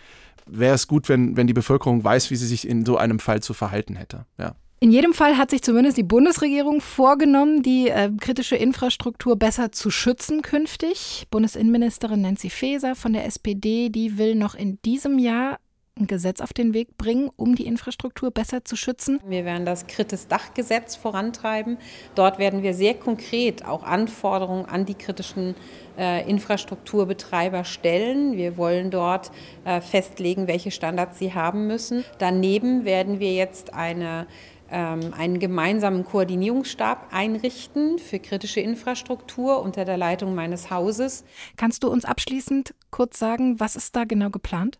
wäre 0.46 0.74
es 0.74 0.86
gut, 0.86 1.08
wenn, 1.08 1.36
wenn 1.36 1.46
die 1.46 1.52
Bevölkerung 1.52 2.02
weiß, 2.02 2.30
wie 2.30 2.36
sie 2.36 2.46
sich 2.46 2.68
in 2.68 2.84
so 2.84 2.96
einem 2.96 3.18
Fall 3.18 3.42
zu 3.42 3.54
verhalten 3.54 3.96
hätte. 3.96 4.26
Ja. 4.38 4.56
In 4.80 4.92
jedem 4.92 5.14
Fall 5.14 5.38
hat 5.38 5.50
sich 5.50 5.62
zumindest 5.62 5.96
die 5.96 6.02
Bundesregierung 6.02 6.82
vorgenommen, 6.82 7.62
die 7.62 7.88
äh, 7.88 8.10
kritische 8.20 8.56
Infrastruktur 8.56 9.36
besser 9.36 9.72
zu 9.72 9.90
schützen 9.90 10.42
künftig. 10.42 11.26
Bundesinnenministerin 11.30 12.20
Nancy 12.20 12.50
Faeser 12.50 12.94
von 12.94 13.14
der 13.14 13.24
SPD, 13.24 13.88
die 13.88 14.18
will 14.18 14.34
noch 14.34 14.54
in 14.54 14.78
diesem 14.82 15.18
Jahr 15.18 15.58
ein 15.98 16.06
Gesetz 16.06 16.40
auf 16.40 16.52
den 16.52 16.74
Weg 16.74 16.96
bringen, 16.98 17.30
um 17.36 17.54
die 17.54 17.66
Infrastruktur 17.66 18.30
besser 18.30 18.64
zu 18.64 18.76
schützen? 18.76 19.20
Wir 19.26 19.44
werden 19.44 19.64
das 19.64 19.86
Kritis 19.86 20.26
Dachgesetz 20.26 20.96
vorantreiben. 20.96 21.78
Dort 22.14 22.38
werden 22.38 22.62
wir 22.62 22.74
sehr 22.74 22.94
konkret 22.94 23.64
auch 23.64 23.84
Anforderungen 23.84 24.66
an 24.66 24.86
die 24.86 24.94
kritischen 24.94 25.54
äh, 25.96 26.28
Infrastrukturbetreiber 26.28 27.64
stellen. 27.64 28.36
Wir 28.36 28.56
wollen 28.56 28.90
dort 28.90 29.30
äh, 29.64 29.80
festlegen, 29.80 30.48
welche 30.48 30.70
Standards 30.70 31.18
sie 31.18 31.32
haben 31.32 31.66
müssen. 31.66 32.04
Daneben 32.18 32.84
werden 32.84 33.20
wir 33.20 33.32
jetzt 33.32 33.72
eine 33.72 34.26
ähm, 34.70 35.12
einen 35.16 35.38
gemeinsamen 35.38 36.04
Koordinierungsstab 36.04 37.08
einrichten 37.12 37.98
für 37.98 38.18
kritische 38.18 38.60
Infrastruktur 38.60 39.60
unter 39.62 39.84
der 39.84 39.98
Leitung 39.98 40.34
meines 40.34 40.70
Hauses. 40.70 41.24
Kannst 41.56 41.84
du 41.84 41.88
uns 41.88 42.04
abschließend 42.04 42.74
kurz 42.90 43.18
sagen, 43.18 43.60
was 43.60 43.76
ist 43.76 43.94
da 43.94 44.04
genau 44.04 44.30
geplant? 44.30 44.78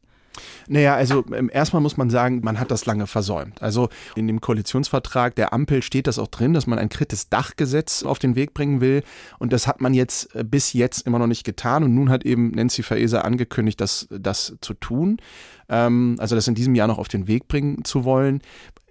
Naja, 0.68 0.94
also 0.94 1.24
ähm, 1.32 1.50
erstmal 1.52 1.82
muss 1.82 1.96
man 1.96 2.10
sagen, 2.10 2.40
man 2.42 2.58
hat 2.58 2.70
das 2.70 2.86
lange 2.86 3.06
versäumt. 3.06 3.62
Also 3.62 3.88
in 4.16 4.26
dem 4.26 4.40
Koalitionsvertrag 4.40 5.34
der 5.34 5.52
Ampel 5.52 5.82
steht 5.82 6.06
das 6.06 6.18
auch 6.18 6.28
drin, 6.28 6.54
dass 6.54 6.66
man 6.66 6.78
ein 6.78 6.88
kritisches 6.88 7.28
Dachgesetz 7.28 8.02
auf 8.02 8.18
den 8.18 8.36
Weg 8.36 8.54
bringen 8.54 8.80
will. 8.80 9.02
Und 9.38 9.52
das 9.52 9.66
hat 9.66 9.80
man 9.80 9.94
jetzt 9.94 10.34
äh, 10.34 10.44
bis 10.44 10.72
jetzt 10.72 11.06
immer 11.06 11.18
noch 11.18 11.26
nicht 11.26 11.44
getan. 11.44 11.84
Und 11.84 11.94
nun 11.94 12.10
hat 12.10 12.24
eben 12.24 12.50
Nancy 12.50 12.82
Faeser 12.82 13.24
angekündigt, 13.24 13.80
das, 13.80 14.08
das 14.10 14.56
zu 14.60 14.74
tun. 14.74 15.18
Ähm, 15.68 16.16
also 16.18 16.34
das 16.34 16.48
in 16.48 16.54
diesem 16.54 16.74
Jahr 16.74 16.88
noch 16.88 16.98
auf 16.98 17.08
den 17.08 17.26
Weg 17.26 17.48
bringen 17.48 17.84
zu 17.84 18.04
wollen. 18.04 18.40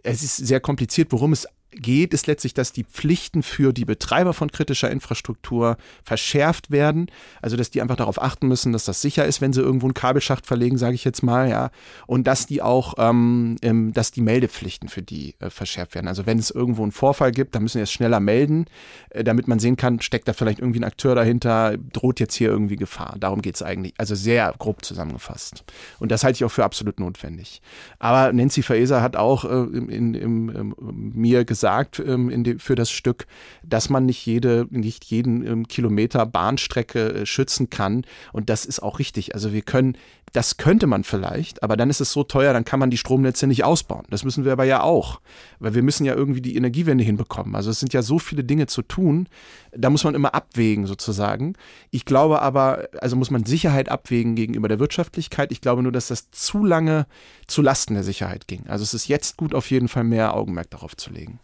Es 0.04 0.24
ist 0.24 0.38
sehr 0.38 0.60
kompliziert, 0.60 1.12
worum 1.12 1.32
es 1.32 1.48
geht, 1.76 2.14
ist 2.14 2.28
letztlich, 2.28 2.54
dass 2.54 2.72
die 2.72 2.84
Pflichten 2.84 3.44
für 3.44 3.74
die 3.74 3.86
Betreiber 3.86 4.34
von 4.34 4.52
kritischer 4.52 4.90
Infrastruktur 4.92 5.78
verschärft 6.04 6.72
werden. 6.72 7.08
Also, 7.42 7.58
dass 7.58 7.70
die 7.70 7.82
einfach 7.82 7.96
darauf 7.96 8.22
achten 8.22 8.48
müssen, 8.48 8.74
dass 8.74 8.86
das 8.86 9.02
sicher 9.02 9.26
ist, 9.26 9.42
wenn 9.42 9.54
sie 9.54 9.62
irgendwo 9.62 9.88
einen 9.88 9.94
Kabelschacht 9.94 10.46
verlegen, 10.46 10.78
sage 10.78 10.96
ich 10.96 11.04
jetzt 11.04 11.24
mal, 11.24 11.50
ja. 11.50 11.72
Und 12.08 12.28
dass 12.28 12.46
die 12.46 12.62
auch, 12.62 12.96
ähm, 12.98 13.58
ähm, 13.62 13.94
dass 13.94 14.12
die 14.12 14.22
Meldepflichten 14.22 14.90
für 14.90 15.02
die 15.02 15.36
äh, 15.40 15.50
verschärft 15.50 15.96
werden. 15.96 16.08
Also, 16.08 16.26
wenn 16.26 16.40
es 16.40 16.52
irgendwo 16.52 16.84
einen 16.84 16.92
Vorfall 16.92 17.32
gibt, 17.32 17.56
dann 17.56 17.64
müssen 17.64 17.78
wir 17.78 17.84
es 17.84 17.92
schneller 17.92 18.20
melden, 18.20 18.66
äh, 19.10 19.24
damit 19.24 19.48
man 19.48 19.60
sehen 19.60 19.76
kann, 19.76 20.00
steckt 20.02 20.28
da 20.28 20.34
vielleicht 20.34 20.60
irgendwie 20.60 20.80
ein 20.80 20.86
Akteur 20.86 21.16
dahinter, 21.16 21.78
droht 21.78 22.20
jetzt 22.20 22.36
hier 22.36 22.50
irgendwie 22.50 22.76
Gefahr. 22.76 23.16
Darum 23.20 23.42
geht 23.42 23.56
es 23.56 23.64
eigentlich. 23.64 23.94
Also 23.98 24.16
sehr 24.16 24.54
grob 24.58 24.86
zusammengefasst. 24.86 25.64
Und 26.00 26.12
das 26.12 26.24
halte 26.24 26.38
ich 26.38 26.46
auch 26.46 26.52
für 26.52 26.64
absolut 26.64 27.00
notwendig. 27.00 27.62
Aber 28.00 28.32
Nancy 28.32 28.62
Faeser 28.62 29.02
hat 29.02 29.16
auch 29.16 29.46
äh, 29.46 29.48
in, 29.48 29.90
in, 29.90 30.14
in, 30.14 30.50
in 30.50 31.12
mir 31.14 31.46
gesagt, 31.46 31.63
gesagt 31.64 32.04
ähm, 32.06 32.60
für 32.60 32.76
das 32.76 32.92
Stück, 32.92 33.26
dass 33.64 33.90
man 33.90 34.06
nicht 34.06 34.26
jede, 34.26 34.68
nicht 34.70 35.06
jeden 35.06 35.48
ähm, 35.48 35.68
Kilometer 35.68 36.26
Bahnstrecke 36.26 37.14
äh, 37.14 37.26
schützen 37.26 37.70
kann. 37.70 38.04
Und 38.34 38.50
das 38.50 38.66
ist 38.66 38.84
auch 38.84 39.00
richtig. 39.00 39.34
Also 39.34 39.54
wir 39.54 39.62
können, 39.62 39.98
das 40.34 40.58
könnte 40.58 40.88
man 40.88 41.06
vielleicht, 41.06 41.64
aber 41.64 41.78
dann 41.78 41.90
ist 41.90 42.02
es 42.02 42.12
so 42.12 42.26
teuer, 42.26 42.52
dann 42.52 42.66
kann 42.66 42.82
man 42.82 42.90
die 42.90 42.98
Stromnetze 42.98 43.48
nicht 43.48 43.64
ausbauen. 43.64 44.04
Das 44.10 44.26
müssen 44.26 44.44
wir 44.44 44.52
aber 44.52 44.66
ja 44.66 44.84
auch, 44.84 45.22
weil 45.60 45.74
wir 45.74 45.84
müssen 45.84 46.04
ja 46.04 46.16
irgendwie 46.16 46.42
die 46.42 46.58
Energiewende 46.58 47.06
hinbekommen. 47.06 47.56
Also 47.56 47.70
es 47.72 47.80
sind 47.80 47.94
ja 47.94 48.02
so 48.02 48.20
viele 48.20 48.44
Dinge 48.44 48.68
zu 48.68 48.82
tun. 48.82 49.30
Da 49.72 49.90
muss 49.90 50.04
man 50.04 50.16
immer 50.16 50.36
abwägen 50.36 50.86
sozusagen. 50.86 51.54
Ich 51.92 52.04
glaube 52.04 52.42
aber, 52.42 52.90
also 53.00 53.16
muss 53.16 53.32
man 53.32 53.46
Sicherheit 53.46 53.88
abwägen 53.88 54.36
gegenüber 54.36 54.68
der 54.68 54.80
Wirtschaftlichkeit. 54.80 55.54
Ich 55.54 55.62
glaube 55.62 55.82
nur, 55.82 55.94
dass 55.94 56.10
das 56.10 56.30
zu 56.32 56.66
lange 56.66 57.06
zu 57.48 57.62
Lasten 57.62 57.94
der 57.94 58.04
Sicherheit 58.04 58.50
ging. 58.50 58.68
Also 58.68 58.84
es 58.84 58.94
ist 58.94 59.08
jetzt 59.08 59.38
gut, 59.38 59.56
auf 59.56 59.72
jeden 59.72 59.88
Fall 59.88 60.04
mehr 60.04 60.36
Augenmerk 60.36 60.70
darauf 60.70 60.98
zu 60.98 61.10
legen 61.10 61.40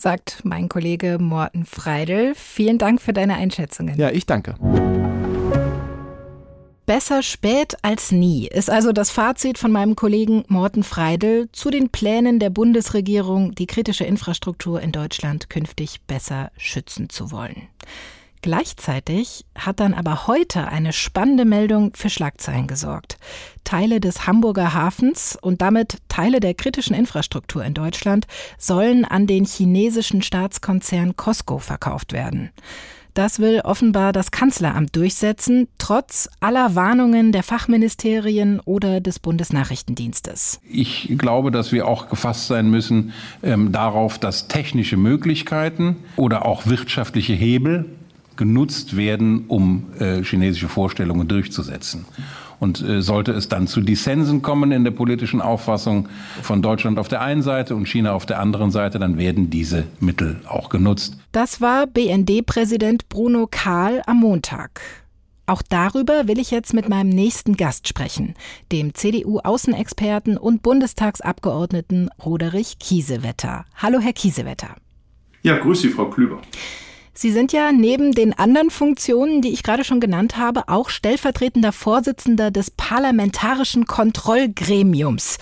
sagt 0.00 0.40
mein 0.44 0.68
Kollege 0.68 1.18
Morten 1.20 1.66
Freidel. 1.66 2.34
Vielen 2.34 2.78
Dank 2.78 3.02
für 3.02 3.12
deine 3.12 3.34
Einschätzungen. 3.34 3.98
Ja, 3.98 4.10
ich 4.10 4.24
danke. 4.24 4.54
Besser 6.86 7.22
spät 7.22 7.76
als 7.82 8.10
nie 8.10 8.48
ist 8.48 8.68
also 8.68 8.92
das 8.92 9.10
Fazit 9.10 9.58
von 9.58 9.70
meinem 9.70 9.94
Kollegen 9.94 10.44
Morten 10.48 10.82
Freidel 10.82 11.48
zu 11.52 11.70
den 11.70 11.90
Plänen 11.90 12.40
der 12.40 12.50
Bundesregierung, 12.50 13.54
die 13.54 13.66
kritische 13.66 14.04
Infrastruktur 14.04 14.80
in 14.80 14.90
Deutschland 14.90 15.50
künftig 15.50 16.00
besser 16.08 16.50
schützen 16.56 17.08
zu 17.08 17.30
wollen. 17.30 17.68
Gleichzeitig 18.42 19.44
hat 19.54 19.80
dann 19.80 19.92
aber 19.92 20.26
heute 20.26 20.68
eine 20.68 20.94
spannende 20.94 21.44
Meldung 21.44 21.92
für 21.94 22.08
Schlagzeilen 22.08 22.66
gesorgt. 22.66 23.18
Teile 23.64 24.00
des 24.00 24.26
Hamburger 24.26 24.72
Hafens 24.72 25.38
und 25.40 25.60
damit 25.60 25.98
Teile 26.08 26.40
der 26.40 26.54
kritischen 26.54 26.96
Infrastruktur 26.96 27.62
in 27.64 27.74
Deutschland 27.74 28.26
sollen 28.56 29.04
an 29.04 29.26
den 29.26 29.44
chinesischen 29.44 30.22
Staatskonzern 30.22 31.16
Costco 31.16 31.58
verkauft 31.58 32.14
werden. 32.14 32.50
Das 33.14 33.40
will 33.40 33.60
offenbar 33.64 34.12
das 34.12 34.30
Kanzleramt 34.30 34.94
durchsetzen, 34.96 35.68
trotz 35.78 36.30
aller 36.38 36.74
Warnungen 36.74 37.32
der 37.32 37.42
Fachministerien 37.42 38.60
oder 38.60 39.00
des 39.00 39.18
Bundesnachrichtendienstes. 39.18 40.60
Ich 40.66 41.12
glaube, 41.18 41.50
dass 41.50 41.72
wir 41.72 41.86
auch 41.86 42.08
gefasst 42.08 42.46
sein 42.46 42.70
müssen 42.70 43.12
ähm, 43.42 43.72
darauf, 43.72 44.18
dass 44.18 44.48
technische 44.48 44.96
Möglichkeiten 44.96 45.96
oder 46.16 46.46
auch 46.46 46.66
wirtschaftliche 46.66 47.32
Hebel 47.32 47.86
genutzt 48.40 48.96
werden, 48.96 49.44
um 49.48 49.92
äh, 49.98 50.24
chinesische 50.24 50.70
Vorstellungen 50.70 51.28
durchzusetzen. 51.28 52.06
Und 52.58 52.80
äh, 52.80 53.02
sollte 53.02 53.32
es 53.32 53.50
dann 53.50 53.66
zu 53.66 53.82
Dissensen 53.82 54.40
kommen 54.40 54.72
in 54.72 54.82
der 54.82 54.92
politischen 54.92 55.42
Auffassung 55.42 56.08
von 56.40 56.62
Deutschland 56.62 56.98
auf 56.98 57.08
der 57.08 57.20
einen 57.20 57.42
Seite 57.42 57.76
und 57.76 57.86
China 57.86 58.14
auf 58.14 58.24
der 58.24 58.40
anderen 58.40 58.70
Seite, 58.70 58.98
dann 58.98 59.18
werden 59.18 59.50
diese 59.50 59.84
Mittel 60.00 60.40
auch 60.48 60.70
genutzt. 60.70 61.18
Das 61.32 61.60
war 61.60 61.86
BND-Präsident 61.86 63.10
Bruno 63.10 63.46
Kahl 63.46 64.00
am 64.06 64.20
Montag. 64.20 64.80
Auch 65.44 65.60
darüber 65.60 66.26
will 66.26 66.38
ich 66.38 66.50
jetzt 66.50 66.72
mit 66.72 66.88
meinem 66.88 67.10
nächsten 67.10 67.58
Gast 67.58 67.88
sprechen, 67.88 68.36
dem 68.72 68.94
CDU-Außenexperten 68.94 70.38
und 70.38 70.62
Bundestagsabgeordneten 70.62 72.08
Roderich 72.24 72.78
Kiesewetter. 72.78 73.66
Hallo, 73.76 73.98
Herr 74.00 74.14
Kiesewetter. 74.14 74.76
Ja, 75.42 75.58
grüß 75.58 75.82
Sie, 75.82 75.90
Frau 75.90 76.08
Klüber. 76.08 76.40
Sie 77.22 77.32
sind 77.32 77.52
ja 77.52 77.70
neben 77.70 78.12
den 78.12 78.32
anderen 78.32 78.70
Funktionen, 78.70 79.42
die 79.42 79.52
ich 79.52 79.62
gerade 79.62 79.84
schon 79.84 80.00
genannt 80.00 80.38
habe, 80.38 80.70
auch 80.70 80.88
stellvertretender 80.88 81.70
Vorsitzender 81.70 82.50
des 82.50 82.70
Parlamentarischen 82.70 83.84
Kontrollgremiums. 83.84 85.36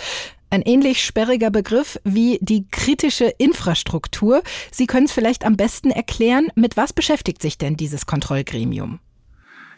Ein 0.50 0.62
ähnlich 0.62 1.04
sperriger 1.04 1.52
Begriff 1.52 2.00
wie 2.02 2.40
die 2.42 2.66
kritische 2.68 3.32
Infrastruktur. 3.38 4.42
Sie 4.72 4.88
können 4.88 5.06
es 5.06 5.12
vielleicht 5.12 5.46
am 5.46 5.56
besten 5.56 5.92
erklären, 5.92 6.48
mit 6.56 6.76
was 6.76 6.92
beschäftigt 6.92 7.40
sich 7.40 7.58
denn 7.58 7.76
dieses 7.76 8.06
Kontrollgremium? 8.06 8.98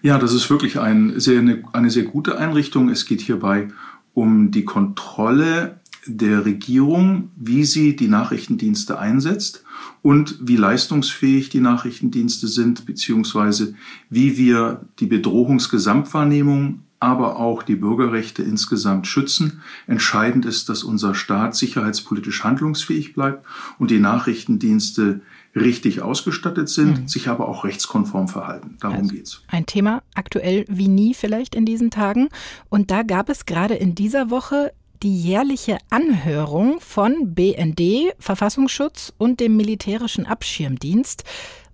Ja, 0.00 0.18
das 0.18 0.32
ist 0.32 0.48
wirklich 0.48 0.80
ein 0.80 1.20
sehr, 1.20 1.40
eine, 1.40 1.64
eine 1.74 1.90
sehr 1.90 2.04
gute 2.04 2.38
Einrichtung. 2.38 2.88
Es 2.88 3.04
geht 3.04 3.20
hierbei 3.20 3.68
um 4.14 4.50
die 4.50 4.64
Kontrolle 4.64 5.80
der 6.06 6.44
Regierung, 6.44 7.30
wie 7.36 7.64
sie 7.64 7.96
die 7.96 8.08
Nachrichtendienste 8.08 8.98
einsetzt 8.98 9.64
und 10.02 10.38
wie 10.40 10.56
leistungsfähig 10.56 11.50
die 11.50 11.60
Nachrichtendienste 11.60 12.48
sind, 12.48 12.86
beziehungsweise 12.86 13.74
wie 14.08 14.36
wir 14.36 14.86
die 14.98 15.06
Bedrohungsgesamtwahrnehmung 15.06 16.80
aber 17.00 17.36
auch 17.36 17.62
die 17.62 17.76
Bürgerrechte 17.76 18.42
insgesamt 18.42 19.06
schützen. 19.06 19.62
Entscheidend 19.86 20.44
ist, 20.44 20.68
dass 20.68 20.84
unser 20.84 21.14
Staat 21.14 21.56
sicherheitspolitisch 21.56 22.44
handlungsfähig 22.44 23.14
bleibt 23.14 23.46
und 23.78 23.90
die 23.90 23.98
Nachrichtendienste 23.98 25.22
richtig 25.56 26.02
ausgestattet 26.02 26.68
sind, 26.68 27.00
mhm. 27.00 27.08
sich 27.08 27.28
aber 27.28 27.48
auch 27.48 27.64
rechtskonform 27.64 28.28
verhalten. 28.28 28.76
Darum 28.80 28.98
also 28.98 29.14
geht's. 29.14 29.42
Ein 29.48 29.66
Thema 29.66 30.02
aktuell 30.14 30.64
wie 30.68 30.88
nie 30.88 31.14
vielleicht 31.14 31.54
in 31.54 31.64
diesen 31.64 31.90
Tagen. 31.90 32.28
Und 32.68 32.90
da 32.90 33.02
gab 33.02 33.30
es 33.30 33.46
gerade 33.46 33.74
in 33.74 33.94
dieser 33.94 34.30
Woche 34.30 34.72
die 35.02 35.18
jährliche 35.18 35.78
Anhörung 35.88 36.80
von 36.80 37.34
BND, 37.34 38.12
Verfassungsschutz 38.18 39.12
und 39.16 39.40
dem 39.40 39.56
militärischen 39.56 40.26
Abschirmdienst. 40.26 41.24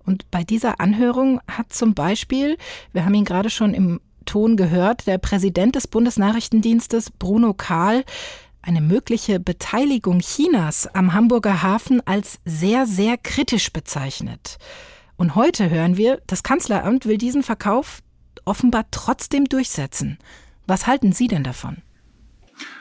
Und 0.05 0.29
bei 0.31 0.43
dieser 0.43 0.79
Anhörung 0.79 1.41
hat 1.49 1.73
zum 1.73 1.93
Beispiel, 1.93 2.57
wir 2.93 3.03
haben 3.03 3.13
ihn 3.13 3.25
gerade 3.25 3.49
schon 3.49 3.73
im 3.73 3.99
Ton 4.25 4.55
gehört, 4.55 5.07
der 5.07 5.17
Präsident 5.17 5.75
des 5.75 5.87
Bundesnachrichtendienstes, 5.87 7.11
Bruno 7.11 7.53
Kahl, 7.53 8.03
eine 8.61 8.81
mögliche 8.81 9.39
Beteiligung 9.39 10.19
Chinas 10.19 10.87
am 10.93 11.13
Hamburger 11.13 11.63
Hafen 11.63 12.05
als 12.05 12.39
sehr, 12.45 12.85
sehr 12.85 13.17
kritisch 13.17 13.71
bezeichnet. 13.71 14.57
Und 15.15 15.35
heute 15.35 15.69
hören 15.69 15.97
wir, 15.97 16.21
das 16.27 16.43
Kanzleramt 16.43 17.05
will 17.05 17.17
diesen 17.17 17.43
Verkauf 17.43 18.01
offenbar 18.45 18.85
trotzdem 18.91 19.45
durchsetzen. 19.45 20.17
Was 20.67 20.85
halten 20.85 21.11
Sie 21.11 21.27
denn 21.27 21.43
davon? 21.43 21.77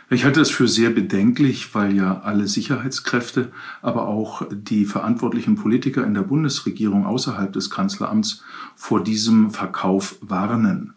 Ich 0.08 0.24
halte 0.24 0.40
es 0.40 0.50
für 0.50 0.68
sehr 0.68 0.90
bedenklich, 0.90 1.74
weil 1.74 1.96
ja 1.96 2.20
alle 2.20 2.46
Sicherheitskräfte, 2.46 3.50
aber 3.82 4.06
auch 4.06 4.42
die 4.52 4.84
verantwortlichen 4.84 5.56
Politiker 5.56 6.04
in 6.04 6.14
der 6.14 6.22
Bundesregierung 6.22 7.04
außerhalb 7.04 7.52
des 7.52 7.70
Kanzleramts 7.70 8.44
vor 8.76 9.02
diesem 9.02 9.50
Verkauf 9.50 10.16
warnen. 10.20 10.94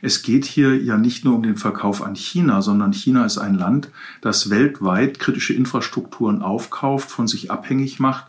Es 0.00 0.22
geht 0.22 0.44
hier 0.44 0.80
ja 0.80 0.96
nicht 0.96 1.24
nur 1.24 1.34
um 1.34 1.42
den 1.42 1.56
Verkauf 1.56 2.02
an 2.02 2.14
China, 2.14 2.62
sondern 2.62 2.92
China 2.92 3.24
ist 3.24 3.38
ein 3.38 3.54
Land, 3.54 3.90
das 4.20 4.48
weltweit 4.48 5.18
kritische 5.18 5.54
Infrastrukturen 5.54 6.40
aufkauft, 6.42 7.10
von 7.10 7.26
sich 7.26 7.50
abhängig 7.50 7.98
macht, 7.98 8.26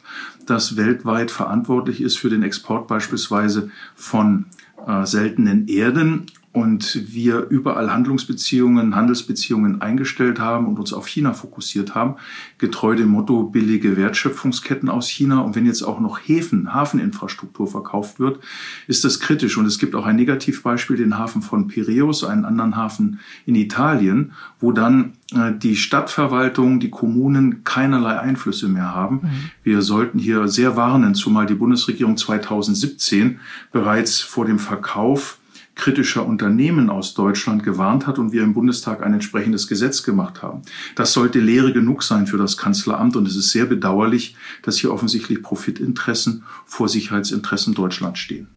das 0.47 0.77
weltweit 0.77 1.29
verantwortlich 1.29 2.01
ist 2.01 2.17
für 2.17 2.31
den 2.31 2.41
Export 2.41 2.87
beispielsweise 2.87 3.69
von 3.93 4.45
äh, 4.87 5.05
seltenen 5.05 5.67
Erden 5.67 6.25
und 6.53 7.11
wir 7.11 7.47
überall 7.49 7.91
Handlungsbeziehungen, 7.91 8.95
Handelsbeziehungen 8.95 9.81
eingestellt 9.81 10.39
haben 10.39 10.67
und 10.67 10.77
uns 10.77 10.93
auf 10.93 11.07
China 11.07 11.33
fokussiert 11.33 11.95
haben, 11.95 12.15
getreu 12.59 12.95
dem 12.95 13.09
Motto 13.09 13.41
billige 13.41 13.97
Wertschöpfungsketten 13.97 14.87
aus 14.87 15.07
China. 15.07 15.39
Und 15.39 15.55
wenn 15.55 15.65
jetzt 15.65 15.81
auch 15.81 15.99
noch 15.99 16.19
Häfen, 16.19 16.71
Hafeninfrastruktur 16.71 17.67
verkauft 17.67 18.19
wird, 18.19 18.39
ist 18.87 19.03
das 19.03 19.19
kritisch. 19.19 19.57
Und 19.57 19.65
es 19.65 19.79
gibt 19.79 19.95
auch 19.95 20.05
ein 20.05 20.15
Negativbeispiel, 20.15 20.95
den 20.95 21.17
Hafen 21.17 21.41
von 21.41 21.67
Piräus, 21.67 22.23
einen 22.23 22.45
anderen 22.45 22.75
Hafen 22.75 23.19
in 23.47 23.55
Italien, 23.55 24.33
wo 24.59 24.71
dann 24.71 25.13
äh, 25.33 25.53
die 25.57 25.75
Stadtverwaltung, 25.75 26.79
die 26.79 26.91
Kommunen 26.91 27.63
keinerlei 27.63 28.19
Einflüsse 28.19 28.69
mehr 28.69 28.93
haben. 28.93 29.21
Mhm. 29.23 29.29
Wir 29.63 29.81
sollten 29.81 30.19
hier 30.19 30.47
sehr 30.47 30.77
warnen, 30.77 31.15
zumal 31.15 31.47
die 31.47 31.55
Bundesregierung 31.55 32.15
2017 32.15 33.39
bereits 33.71 34.19
vor 34.21 34.45
dem 34.45 34.59
Verkauf 34.59 35.39
kritischer 35.75 36.25
Unternehmen 36.25 36.89
aus 36.89 37.13
Deutschland 37.13 37.63
gewarnt 37.63 38.05
hat 38.05 38.19
und 38.19 38.31
wir 38.31 38.43
im 38.43 38.53
Bundestag 38.53 39.03
ein 39.03 39.13
entsprechendes 39.13 39.67
Gesetz 39.67 40.03
gemacht 40.03 40.41
haben. 40.41 40.61
Das 40.95 41.13
sollte 41.13 41.39
Lehre 41.39 41.73
genug 41.73 42.03
sein 42.03 42.27
für 42.27 42.37
das 42.37 42.57
Kanzleramt 42.57 43.15
und 43.15 43.27
es 43.27 43.35
ist 43.35 43.51
sehr 43.51 43.65
bedauerlich, 43.65 44.35
dass 44.61 44.77
hier 44.77 44.93
offensichtlich 44.93 45.41
Profitinteressen 45.41 46.43
vor 46.65 46.89
Sicherheitsinteressen 46.89 47.73
Deutschlands 47.73 48.19
stehen. 48.19 48.49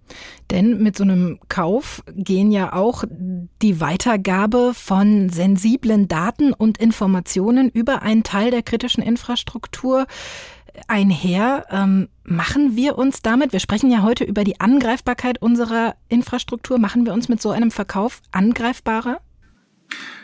Denn 0.50 0.82
mit 0.82 0.96
so 0.96 1.04
einem 1.04 1.38
Kauf 1.48 2.02
gehen 2.14 2.52
ja 2.52 2.72
auch 2.72 3.04
die 3.62 3.80
Weitergabe 3.80 4.72
von 4.74 5.28
sensiblen 5.28 6.06
Daten 6.06 6.52
und 6.52 6.78
Informationen 6.78 7.68
über 7.70 8.02
einen 8.02 8.22
Teil 8.22 8.50
der 8.50 8.62
kritischen 8.62 9.02
Infrastruktur 9.02 10.06
einher. 10.88 11.66
Ähm, 11.70 12.08
machen 12.24 12.76
wir 12.76 12.98
uns 12.98 13.22
damit, 13.22 13.52
wir 13.52 13.60
sprechen 13.60 13.90
ja 13.90 14.02
heute 14.02 14.24
über 14.24 14.44
die 14.44 14.60
Angreifbarkeit 14.60 15.40
unserer 15.40 15.96
Infrastruktur, 16.08 16.78
machen 16.78 17.06
wir 17.06 17.12
uns 17.12 17.28
mit 17.28 17.40
so 17.40 17.50
einem 17.50 17.70
Verkauf 17.70 18.22
angreifbarer? 18.32 19.20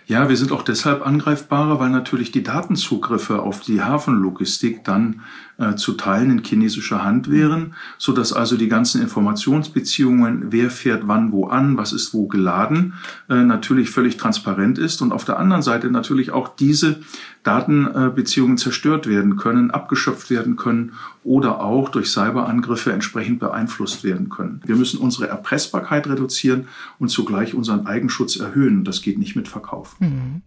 Ja, 0.07 0.29
wir 0.29 0.37
sind 0.37 0.53
auch 0.53 0.63
deshalb 0.63 1.07
angreifbarer, 1.07 1.79
weil 1.79 1.91
natürlich 1.91 2.33
die 2.33 2.43
Datenzugriffe 2.43 3.41
auf 3.41 3.61
die 3.61 3.83
Hafenlogistik 3.83 4.85
dann 4.85 5.21
äh, 5.59 5.77
zu 5.77 5.93
Teilen 5.93 6.31
in 6.31 6.45
chinesischer 6.45 7.05
Hand 7.05 7.31
wären, 7.31 7.75
so 7.99 8.13
dass 8.13 8.33
also 8.33 8.57
die 8.57 8.69
ganzen 8.69 9.01
Informationsbeziehungen, 9.01 10.47
wer 10.51 10.71
fährt 10.71 11.07
wann 11.07 11.31
wo 11.31 11.47
an, 11.47 11.77
was 11.77 11.93
ist 11.93 12.15
wo 12.15 12.27
geladen, 12.27 12.95
äh, 13.29 13.45
natürlich 13.45 13.91
völlig 13.91 14.17
transparent 14.17 14.79
ist 14.79 15.03
und 15.03 15.13
auf 15.13 15.25
der 15.25 15.39
anderen 15.39 15.63
Seite 15.63 15.91
natürlich 15.91 16.33
auch 16.33 16.49
diese 16.49 17.01
Datenbeziehungen 17.43 18.57
zerstört 18.57 19.07
werden 19.07 19.37
können, 19.37 19.71
abgeschöpft 19.71 20.31
werden 20.31 20.57
können 20.57 20.93
oder 21.25 21.61
auch 21.61 21.89
durch 21.89 22.11
Cyberangriffe 22.11 22.93
entsprechend 22.93 23.41
beeinflusst 23.41 24.05
werden 24.05 24.29
können. 24.29 24.61
Wir 24.65 24.77
müssen 24.77 24.99
unsere 24.99 25.29
Erpressbarkeit 25.29 26.09
reduzieren 26.09 26.69
und 26.99 27.09
zugleich 27.09 27.55
unseren 27.55 27.87
Eigenschutz 27.87 28.37
erhöhen. 28.37 28.85
Das 28.85 29.03
geht 29.03 29.19
nicht 29.19 29.37
mit 29.37 29.49
Verkauf. 29.49 29.92
Mhm. 29.99 30.43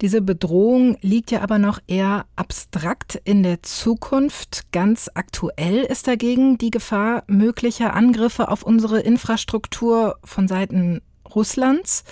Diese 0.00 0.20
Bedrohung 0.20 0.96
liegt 1.00 1.30
ja 1.30 1.42
aber 1.42 1.60
noch 1.60 1.78
eher 1.86 2.26
abstrakt 2.34 3.20
in 3.22 3.44
der 3.44 3.62
Zukunft. 3.62 4.72
Ganz 4.72 5.08
aktuell 5.14 5.78
ist 5.78 6.08
dagegen 6.08 6.58
die 6.58 6.72
Gefahr 6.72 7.22
möglicher 7.28 7.94
Angriffe 7.94 8.48
auf 8.48 8.64
unsere 8.64 8.98
Infrastruktur 8.98 10.16
von 10.24 10.48
Seiten 10.48 11.02
Russlands. 11.32 12.02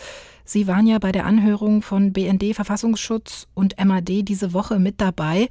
Sie 0.45 0.69
waren 0.69 0.87
ja 0.87 1.01
bei 1.01 1.11
der 1.11 1.27
Anhörung 1.27 1.83
von 1.83 2.13
BND 2.13 2.55
Verfassungsschutz 2.55 3.49
und 3.55 3.75
MAD 3.85 4.23
diese 4.23 4.53
Woche 4.53 4.79
mit 4.79 5.01
dabei, 5.01 5.49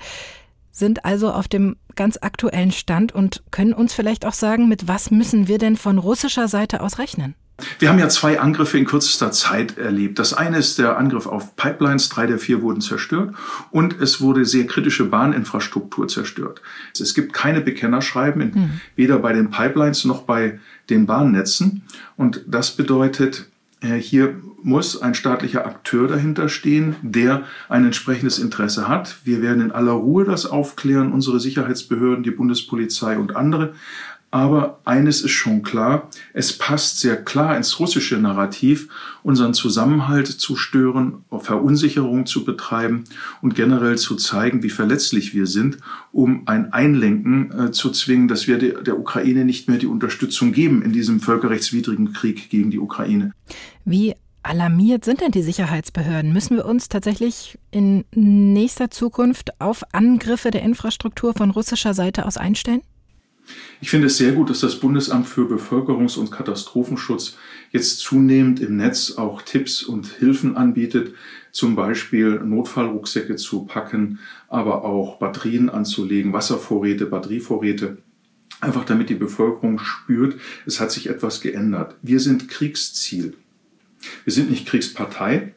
sind 0.72 1.04
also 1.04 1.32
auf 1.32 1.48
dem 1.50 1.76
ganz 1.96 2.18
aktuellen 2.22 2.72
Stand 2.72 3.14
und 3.14 3.44
können 3.52 3.74
uns 3.74 3.94
vielleicht 3.94 4.26
auch 4.26 4.34
sagen, 4.34 4.70
mit 4.70 4.88
was 4.88 5.12
müssen 5.12 5.50
wir 5.50 5.58
denn 5.58 5.76
von 5.76 5.98
russischer 5.98 6.48
Seite 6.48 6.82
aus 6.82 7.00
rechnen? 7.00 7.36
Wir 7.80 7.90
haben 7.90 8.00
ja 8.00 8.10
zwei 8.10 8.40
Angriffe 8.40 8.78
in 8.78 8.86
kürzester 8.86 9.32
Zeit 9.32 9.78
erlebt. 9.78 10.20
Das 10.20 10.34
eine 10.34 10.58
ist 10.58 10.80
der 10.80 10.98
Angriff 10.98 11.28
auf 11.28 11.56
Pipelines, 11.56 12.10
drei 12.10 12.28
der 12.28 12.40
vier 12.40 12.62
wurden 12.62 12.82
zerstört 12.82 13.36
und 13.72 14.00
es 14.00 14.22
wurde 14.22 14.46
sehr 14.46 14.68
kritische 14.68 15.06
Bahninfrastruktur 15.06 16.08
zerstört. 16.08 16.62
Es 17.00 17.14
gibt 17.14 17.34
keine 17.34 17.62
Bekennerschreiben, 17.62 18.52
mhm. 18.54 18.82
weder 18.96 19.20
bei 19.20 19.34
den 19.34 19.50
Pipelines 19.50 20.06
noch 20.06 20.24
bei 20.24 20.60
den 20.90 21.06
Bahnnetzen 21.06 21.84
und 22.18 22.44
das 22.48 22.72
bedeutet, 22.72 23.48
äh, 23.82 23.96
hier 23.96 24.36
muss 24.62 25.02
ein 25.02 25.14
staatlicher 25.14 25.66
Akteur 25.66 26.08
dahinter 26.08 26.50
stehen, 26.50 26.96
der 27.02 27.44
ein 27.70 27.86
entsprechendes 27.86 28.40
Interesse 28.40 28.88
hat. 28.88 29.18
Wir 29.24 29.42
werden 29.42 29.62
in 29.62 29.72
aller 29.72 29.94
Ruhe 29.94 30.26
das 30.26 30.46
aufklären, 30.46 31.14
unsere 31.14 31.40
Sicherheitsbehörden, 31.40 32.24
die 32.24 32.32
Bundespolizei 32.32 33.18
und 33.18 33.36
andere. 33.36 33.74
Aber 34.32 34.80
eines 34.86 35.22
ist 35.22 35.32
schon 35.32 35.64
klar, 35.64 36.10
es 36.34 36.58
passt 36.58 37.00
sehr 37.00 37.18
klar 37.18 37.58
ins 37.58 37.80
russische 37.80 38.18
Narrativ, 38.18 38.88
unseren 39.24 39.56
Zusammenhalt 39.56 40.28
zu 40.28 40.56
stören, 40.56 41.26
Verunsicherung 41.40 42.28
zu 42.28 42.46
betreiben 42.46 43.06
und 43.42 43.56
generell 43.56 43.98
zu 43.98 44.16
zeigen, 44.16 44.62
wie 44.62 44.70
verletzlich 44.70 45.34
wir 45.34 45.48
sind, 45.48 45.78
um 46.12 46.44
ein 46.46 46.72
Einlenken 46.74 47.52
äh, 47.52 47.72
zu 47.72 47.90
zwingen, 47.92 48.28
dass 48.28 48.48
wir 48.48 48.60
der, 48.60 48.82
der 48.82 49.00
Ukraine 49.00 49.46
nicht 49.46 49.68
mehr 49.68 49.80
die 49.80 49.88
Unterstützung 49.88 50.52
geben 50.52 50.84
in 50.84 50.94
diesem 50.94 51.20
völkerrechtswidrigen 51.20 52.14
Krieg 52.14 52.50
gegen 52.52 52.70
die 52.70 52.80
Ukraine. 52.80 53.34
Wie 53.84 54.14
alarmiert 54.44 55.06
sind 55.06 55.22
denn 55.22 55.32
die 55.32 55.42
Sicherheitsbehörden? 55.42 56.34
Müssen 56.34 56.56
wir 56.56 56.66
uns 56.66 56.88
tatsächlich 56.88 57.58
in 57.72 58.06
nächster 58.14 58.92
Zukunft 58.92 59.60
auf 59.60 59.84
Angriffe 59.92 60.52
der 60.52 60.62
Infrastruktur 60.62 61.34
von 61.34 61.50
russischer 61.50 61.96
Seite 61.96 62.26
aus 62.26 62.38
einstellen? 62.38 62.82
Ich 63.82 63.90
finde 63.90 64.08
es 64.08 64.18
sehr 64.18 64.34
gut, 64.34 64.50
dass 64.50 64.60
das 64.60 64.80
Bundesamt 64.80 65.28
für 65.28 65.44
Bevölkerungs- 65.44 66.18
und 66.18 66.32
Katastrophenschutz 66.32 67.38
jetzt 67.72 68.00
zunehmend 68.00 68.60
im 68.60 68.76
Netz 68.76 69.14
auch 69.18 69.42
Tipps 69.42 69.84
und 69.84 70.08
Hilfen 70.08 70.58
anbietet, 70.58 71.14
zum 71.52 71.76
Beispiel 71.76 72.40
Notfallrucksäcke 72.40 73.36
zu 73.38 73.66
packen, 73.66 74.20
aber 74.48 74.84
auch 74.84 75.18
Batterien 75.18 75.70
anzulegen, 75.70 76.34
Wasservorräte, 76.34 77.06
Batterievorräte. 77.06 77.98
einfach 78.62 78.84
damit 78.84 79.10
die 79.10 79.16
Bevölkerung 79.16 79.80
spürt, 79.80 80.36
es 80.66 80.82
hat 80.82 80.92
sich 80.92 81.08
etwas 81.08 81.40
geändert. 81.40 81.96
Wir 82.02 82.20
sind 82.20 82.50
Kriegsziel. 82.50 83.38
Wir 84.26 84.34
sind 84.34 84.50
nicht 84.50 84.68
Kriegspartei, 84.68 85.54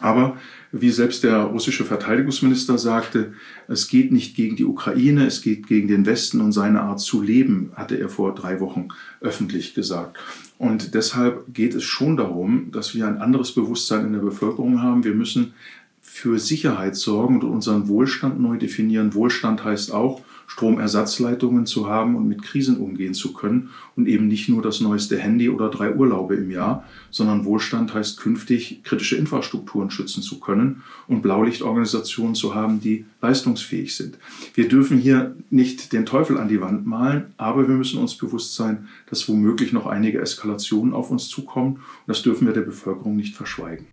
aber 0.00 0.36
wie 0.72 0.90
selbst 0.90 1.22
der 1.22 1.36
russische 1.36 1.84
Verteidigungsminister 1.84 2.78
sagte, 2.78 3.34
es 3.68 3.88
geht 3.88 4.10
nicht 4.10 4.34
gegen 4.34 4.56
die 4.56 4.64
Ukraine, 4.64 5.26
es 5.26 5.42
geht 5.42 5.66
gegen 5.66 5.86
den 5.86 6.06
Westen 6.06 6.40
und 6.40 6.52
seine 6.52 6.80
Art 6.80 6.98
zu 6.98 7.20
leben, 7.20 7.72
hatte 7.74 7.98
er 7.98 8.08
vor 8.08 8.34
drei 8.34 8.58
Wochen 8.58 8.88
öffentlich 9.20 9.74
gesagt. 9.74 10.18
Und 10.56 10.94
deshalb 10.94 11.52
geht 11.52 11.74
es 11.74 11.84
schon 11.84 12.16
darum, 12.16 12.70
dass 12.72 12.94
wir 12.94 13.06
ein 13.06 13.18
anderes 13.18 13.52
Bewusstsein 13.52 14.06
in 14.06 14.12
der 14.14 14.20
Bevölkerung 14.20 14.80
haben. 14.80 15.04
Wir 15.04 15.14
müssen 15.14 15.52
für 16.00 16.38
Sicherheit 16.38 16.96
sorgen 16.96 17.40
und 17.40 17.44
unseren 17.44 17.88
Wohlstand 17.88 18.40
neu 18.40 18.56
definieren. 18.56 19.14
Wohlstand 19.14 19.64
heißt 19.64 19.92
auch, 19.92 20.22
Stromersatzleitungen 20.52 21.64
zu 21.64 21.88
haben 21.88 22.14
und 22.14 22.28
mit 22.28 22.42
Krisen 22.42 22.76
umgehen 22.76 23.14
zu 23.14 23.32
können 23.32 23.70
und 23.96 24.06
eben 24.06 24.28
nicht 24.28 24.50
nur 24.50 24.60
das 24.60 24.82
neueste 24.82 25.18
Handy 25.18 25.48
oder 25.48 25.70
drei 25.70 25.94
Urlaube 25.94 26.34
im 26.34 26.50
Jahr, 26.50 26.84
sondern 27.10 27.46
Wohlstand 27.46 27.94
heißt 27.94 28.20
künftig 28.20 28.82
kritische 28.84 29.16
Infrastrukturen 29.16 29.90
schützen 29.90 30.22
zu 30.22 30.40
können 30.40 30.82
und 31.08 31.22
Blaulichtorganisationen 31.22 32.34
zu 32.34 32.54
haben, 32.54 32.80
die 32.80 33.06
leistungsfähig 33.22 33.96
sind. 33.96 34.18
Wir 34.52 34.68
dürfen 34.68 34.98
hier 34.98 35.34
nicht 35.48 35.94
den 35.94 36.04
Teufel 36.04 36.36
an 36.36 36.48
die 36.48 36.60
Wand 36.60 36.86
malen, 36.86 37.32
aber 37.38 37.66
wir 37.66 37.74
müssen 37.74 37.98
uns 37.98 38.14
bewusst 38.14 38.54
sein, 38.54 38.88
dass 39.08 39.26
womöglich 39.30 39.72
noch 39.72 39.86
einige 39.86 40.20
Eskalationen 40.20 40.92
auf 40.92 41.10
uns 41.10 41.28
zukommen 41.28 41.76
und 41.76 41.82
das 42.08 42.20
dürfen 42.20 42.46
wir 42.46 42.52
der 42.52 42.60
Bevölkerung 42.60 43.16
nicht 43.16 43.36
verschweigen. 43.36 43.86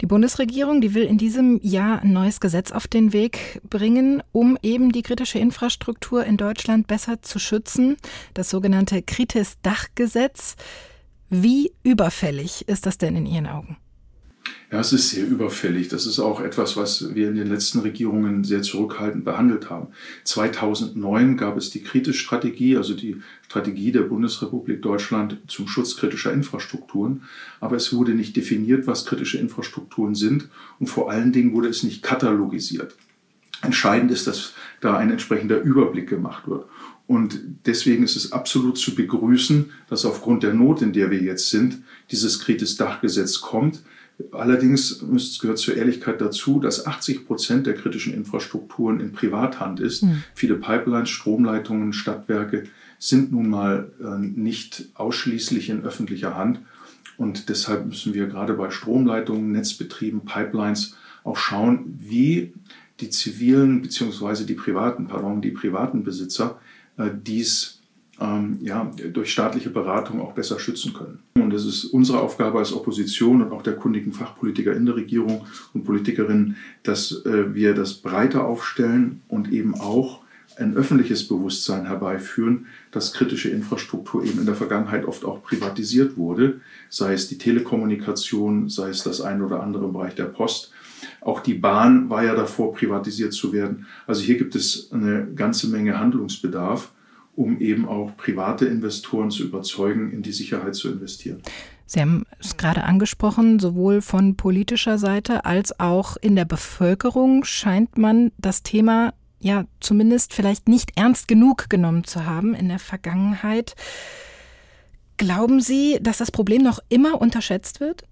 Die 0.00 0.06
Bundesregierung, 0.06 0.80
die 0.80 0.94
will 0.94 1.02
in 1.02 1.18
diesem 1.18 1.58
Jahr 1.60 2.02
ein 2.02 2.12
neues 2.12 2.38
Gesetz 2.38 2.70
auf 2.70 2.86
den 2.86 3.12
Weg 3.12 3.60
bringen, 3.68 4.22
um 4.30 4.56
eben 4.62 4.92
die 4.92 5.02
kritische 5.02 5.40
Infrastruktur 5.40 6.24
in 6.24 6.36
Deutschland 6.36 6.86
besser 6.86 7.20
zu 7.22 7.40
schützen. 7.40 7.96
Das 8.32 8.48
sogenannte 8.48 9.02
Kritis-Dachgesetz. 9.02 10.54
Wie 11.30 11.72
überfällig 11.82 12.68
ist 12.68 12.86
das 12.86 12.98
denn 12.98 13.16
in 13.16 13.26
Ihren 13.26 13.48
Augen? 13.48 13.76
Ja, 14.70 14.80
es 14.80 14.92
ist 14.92 15.08
sehr 15.10 15.26
überfällig. 15.26 15.88
Das 15.88 16.04
ist 16.04 16.18
auch 16.18 16.40
etwas, 16.40 16.76
was 16.76 17.14
wir 17.14 17.28
in 17.28 17.36
den 17.36 17.48
letzten 17.48 17.78
Regierungen 17.78 18.44
sehr 18.44 18.60
zurückhaltend 18.60 19.24
behandelt 19.24 19.70
haben. 19.70 19.88
2009 20.24 21.38
gab 21.38 21.56
es 21.56 21.70
die 21.70 21.82
Kritis-Strategie, 21.82 22.76
also 22.76 22.92
die 22.92 23.16
Strategie 23.46 23.92
der 23.92 24.02
Bundesrepublik 24.02 24.82
Deutschland 24.82 25.38
zum 25.46 25.68
Schutz 25.68 25.96
kritischer 25.96 26.34
Infrastrukturen. 26.34 27.22
Aber 27.60 27.76
es 27.76 27.94
wurde 27.94 28.12
nicht 28.12 28.36
definiert, 28.36 28.86
was 28.86 29.06
kritische 29.06 29.38
Infrastrukturen 29.38 30.14
sind. 30.14 30.48
Und 30.78 30.88
vor 30.88 31.10
allen 31.10 31.32
Dingen 31.32 31.54
wurde 31.54 31.68
es 31.68 31.82
nicht 31.82 32.02
katalogisiert. 32.02 32.94
Entscheidend 33.62 34.10
ist, 34.10 34.26
dass 34.26 34.52
da 34.82 34.98
ein 34.98 35.10
entsprechender 35.10 35.62
Überblick 35.62 36.10
gemacht 36.10 36.46
wird. 36.46 36.66
Und 37.06 37.40
deswegen 37.64 38.04
ist 38.04 38.16
es 38.16 38.32
absolut 38.32 38.76
zu 38.76 38.94
begrüßen, 38.94 39.70
dass 39.88 40.04
aufgrund 40.04 40.42
der 40.42 40.52
Not, 40.52 40.82
in 40.82 40.92
der 40.92 41.10
wir 41.10 41.22
jetzt 41.22 41.48
sind, 41.48 41.78
dieses 42.10 42.38
Kritis-Dachgesetz 42.40 43.40
kommt. 43.40 43.82
Allerdings 44.32 45.02
es 45.02 45.38
gehört 45.38 45.58
zur 45.58 45.76
Ehrlichkeit 45.76 46.20
dazu, 46.20 46.58
dass 46.58 46.86
80 46.86 47.26
Prozent 47.26 47.66
der 47.66 47.74
kritischen 47.74 48.12
Infrastrukturen 48.12 48.98
in 48.98 49.12
Privathand 49.12 49.78
ist. 49.78 50.02
Mhm. 50.02 50.24
Viele 50.34 50.56
Pipelines, 50.56 51.08
Stromleitungen, 51.08 51.92
Stadtwerke 51.92 52.64
sind 52.98 53.30
nun 53.30 53.48
mal 53.48 53.92
äh, 54.00 54.18
nicht 54.18 54.86
ausschließlich 54.94 55.70
in 55.70 55.84
öffentlicher 55.84 56.36
Hand. 56.36 56.60
Und 57.16 57.48
deshalb 57.48 57.86
müssen 57.86 58.12
wir 58.12 58.26
gerade 58.26 58.54
bei 58.54 58.70
Stromleitungen, 58.70 59.52
Netzbetrieben, 59.52 60.24
Pipelines 60.24 60.96
auch 61.22 61.36
schauen, 61.36 61.96
wie 61.98 62.54
die 63.00 63.10
zivilen 63.10 63.82
bzw. 63.82 64.44
die 64.44 64.54
privaten, 64.54 65.06
pardon, 65.06 65.40
die 65.40 65.52
privaten 65.52 66.02
Besitzer 66.02 66.60
äh, 66.96 67.10
dies 67.14 67.77
ähm, 68.20 68.58
ja, 68.62 68.90
durch 69.12 69.32
staatliche 69.32 69.70
Beratung 69.70 70.20
auch 70.20 70.32
besser 70.32 70.58
schützen 70.58 70.92
können. 70.92 71.20
Und 71.34 71.52
es 71.52 71.64
ist 71.64 71.84
unsere 71.84 72.20
Aufgabe 72.20 72.58
als 72.58 72.72
Opposition 72.72 73.42
und 73.42 73.52
auch 73.52 73.62
der 73.62 73.76
kundigen 73.76 74.12
Fachpolitiker 74.12 74.74
in 74.74 74.86
der 74.86 74.96
Regierung 74.96 75.46
und 75.72 75.84
Politikerinnen, 75.84 76.56
dass 76.82 77.24
äh, 77.24 77.54
wir 77.54 77.74
das 77.74 77.94
breiter 77.94 78.44
aufstellen 78.44 79.22
und 79.28 79.52
eben 79.52 79.74
auch 79.74 80.20
ein 80.56 80.76
öffentliches 80.76 81.28
Bewusstsein 81.28 81.86
herbeiführen, 81.86 82.66
dass 82.90 83.12
kritische 83.12 83.50
Infrastruktur 83.50 84.24
eben 84.24 84.40
in 84.40 84.46
der 84.46 84.56
Vergangenheit 84.56 85.04
oft 85.04 85.24
auch 85.24 85.42
privatisiert 85.42 86.16
wurde, 86.16 86.60
sei 86.88 87.12
es 87.12 87.28
die 87.28 87.38
Telekommunikation, 87.38 88.68
sei 88.68 88.88
es 88.88 89.04
das 89.04 89.20
eine 89.20 89.44
oder 89.46 89.62
andere 89.62 89.84
im 89.84 89.92
Bereich 89.92 90.16
der 90.16 90.24
Post. 90.24 90.72
Auch 91.20 91.40
die 91.40 91.54
Bahn 91.54 92.10
war 92.10 92.24
ja 92.24 92.34
davor, 92.34 92.74
privatisiert 92.74 93.32
zu 93.32 93.52
werden. 93.52 93.86
Also 94.08 94.22
hier 94.22 94.36
gibt 94.36 94.56
es 94.56 94.90
eine 94.92 95.28
ganze 95.32 95.68
Menge 95.68 96.00
Handlungsbedarf 96.00 96.90
um 97.38 97.60
eben 97.60 97.86
auch 97.86 98.16
private 98.16 98.66
Investoren 98.66 99.30
zu 99.30 99.44
überzeugen, 99.44 100.10
in 100.10 100.22
die 100.22 100.32
Sicherheit 100.32 100.74
zu 100.74 100.90
investieren. 100.90 101.40
Sie 101.86 102.00
haben 102.00 102.24
es 102.40 102.56
gerade 102.56 102.82
angesprochen, 102.82 103.60
sowohl 103.60 104.02
von 104.02 104.36
politischer 104.36 104.98
Seite 104.98 105.44
als 105.44 105.78
auch 105.78 106.16
in 106.20 106.34
der 106.34 106.44
Bevölkerung 106.44 107.44
scheint 107.44 107.96
man 107.96 108.32
das 108.38 108.64
Thema 108.64 109.14
ja 109.38 109.66
zumindest 109.78 110.34
vielleicht 110.34 110.68
nicht 110.68 110.98
ernst 110.98 111.28
genug 111.28 111.70
genommen 111.70 112.02
zu 112.02 112.26
haben 112.26 112.54
in 112.54 112.68
der 112.68 112.80
Vergangenheit. 112.80 113.76
Glauben 115.16 115.60
Sie, 115.60 115.98
dass 116.02 116.18
das 116.18 116.32
Problem 116.32 116.62
noch 116.62 116.80
immer 116.88 117.20
unterschätzt 117.20 117.78
wird? 117.78 118.02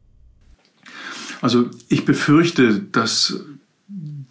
Also 1.41 1.69
ich 1.89 2.05
befürchte, 2.05 2.81
dass 2.81 3.45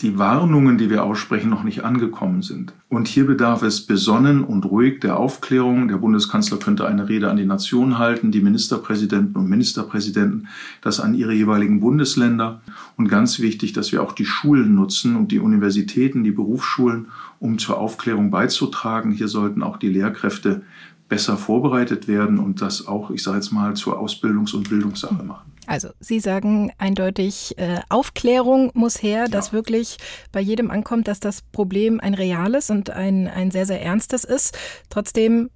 die 0.02 0.18
Warnungen, 0.18 0.78
die 0.78 0.90
wir 0.90 1.04
aussprechen, 1.04 1.50
noch 1.50 1.64
nicht 1.64 1.84
angekommen 1.86 2.42
sind. 2.42 2.74
Und 2.90 3.08
hier 3.08 3.26
bedarf 3.26 3.62
es 3.62 3.86
besonnen 3.86 4.44
und 4.44 4.66
ruhig 4.66 5.00
der 5.00 5.18
Aufklärung. 5.18 5.88
Der 5.88 5.98
Bundeskanzler 5.98 6.58
könnte 6.58 6.86
eine 6.86 7.08
Rede 7.08 7.30
an 7.30 7.38
die 7.38 7.46
Nation 7.46 7.98
halten, 7.98 8.32
die 8.32 8.42
Ministerpräsidenten 8.42 9.36
und 9.36 9.50
Ministerpräsidenten 9.50 10.48
das 10.82 11.00
an 11.00 11.14
ihre 11.14 11.34
jeweiligen 11.34 11.80
Bundesländer. 11.80 12.62
Und 12.98 13.08
ganz 13.08 13.40
wichtig, 13.40 13.74
dass 13.74 13.92
wir 13.92 14.04
auch 14.04 14.12
die 14.12 14.26
Schulen 14.26 14.76
nutzen 14.76 15.16
und 15.16 15.32
die 15.32 15.40
Universitäten, 15.40 16.24
die 16.24 16.32
Berufsschulen, 16.32 17.08
um 17.40 17.58
zur 17.58 17.78
Aufklärung 17.78 18.32
beizutragen. 18.32 19.12
Hier 19.12 19.28
sollten 19.28 19.64
auch 19.64 19.78
die 19.78 19.90
Lehrkräfte 19.90 20.64
besser 21.08 21.38
vorbereitet 21.38 22.08
werden 22.08 22.40
und 22.40 22.62
das 22.62 22.88
auch, 22.88 23.12
ich 23.12 23.24
sage 23.24 23.38
jetzt 23.38 23.52
mal, 23.52 23.76
zur 23.76 24.00
Ausbildungs- 24.00 24.56
und 24.56 24.70
Bildungssache 24.70 25.24
machen. 25.24 25.52
Also 25.68 25.90
Sie 26.00 26.20
sagen 26.20 26.72
eindeutig, 26.78 27.58
äh, 27.58 27.80
Aufklärung 27.90 28.72
muss 28.74 29.02
her, 29.02 29.22
ja. 29.22 29.28
dass 29.28 29.54
wirklich 29.54 29.98
bei 30.32 30.40
jedem 30.40 30.72
ankommt, 30.72 31.08
dass 31.08 31.20
das 31.20 31.42
Problem 31.42 32.00
ein 32.00 32.14
reales 32.14 32.70
und 32.70 32.90
ein, 32.92 33.28
ein 33.28 33.52
sehr, 33.52 33.66
sehr 33.66 33.82
ernstes 33.82 34.24
ist. 34.24 34.58
Trotzdem 34.90 35.50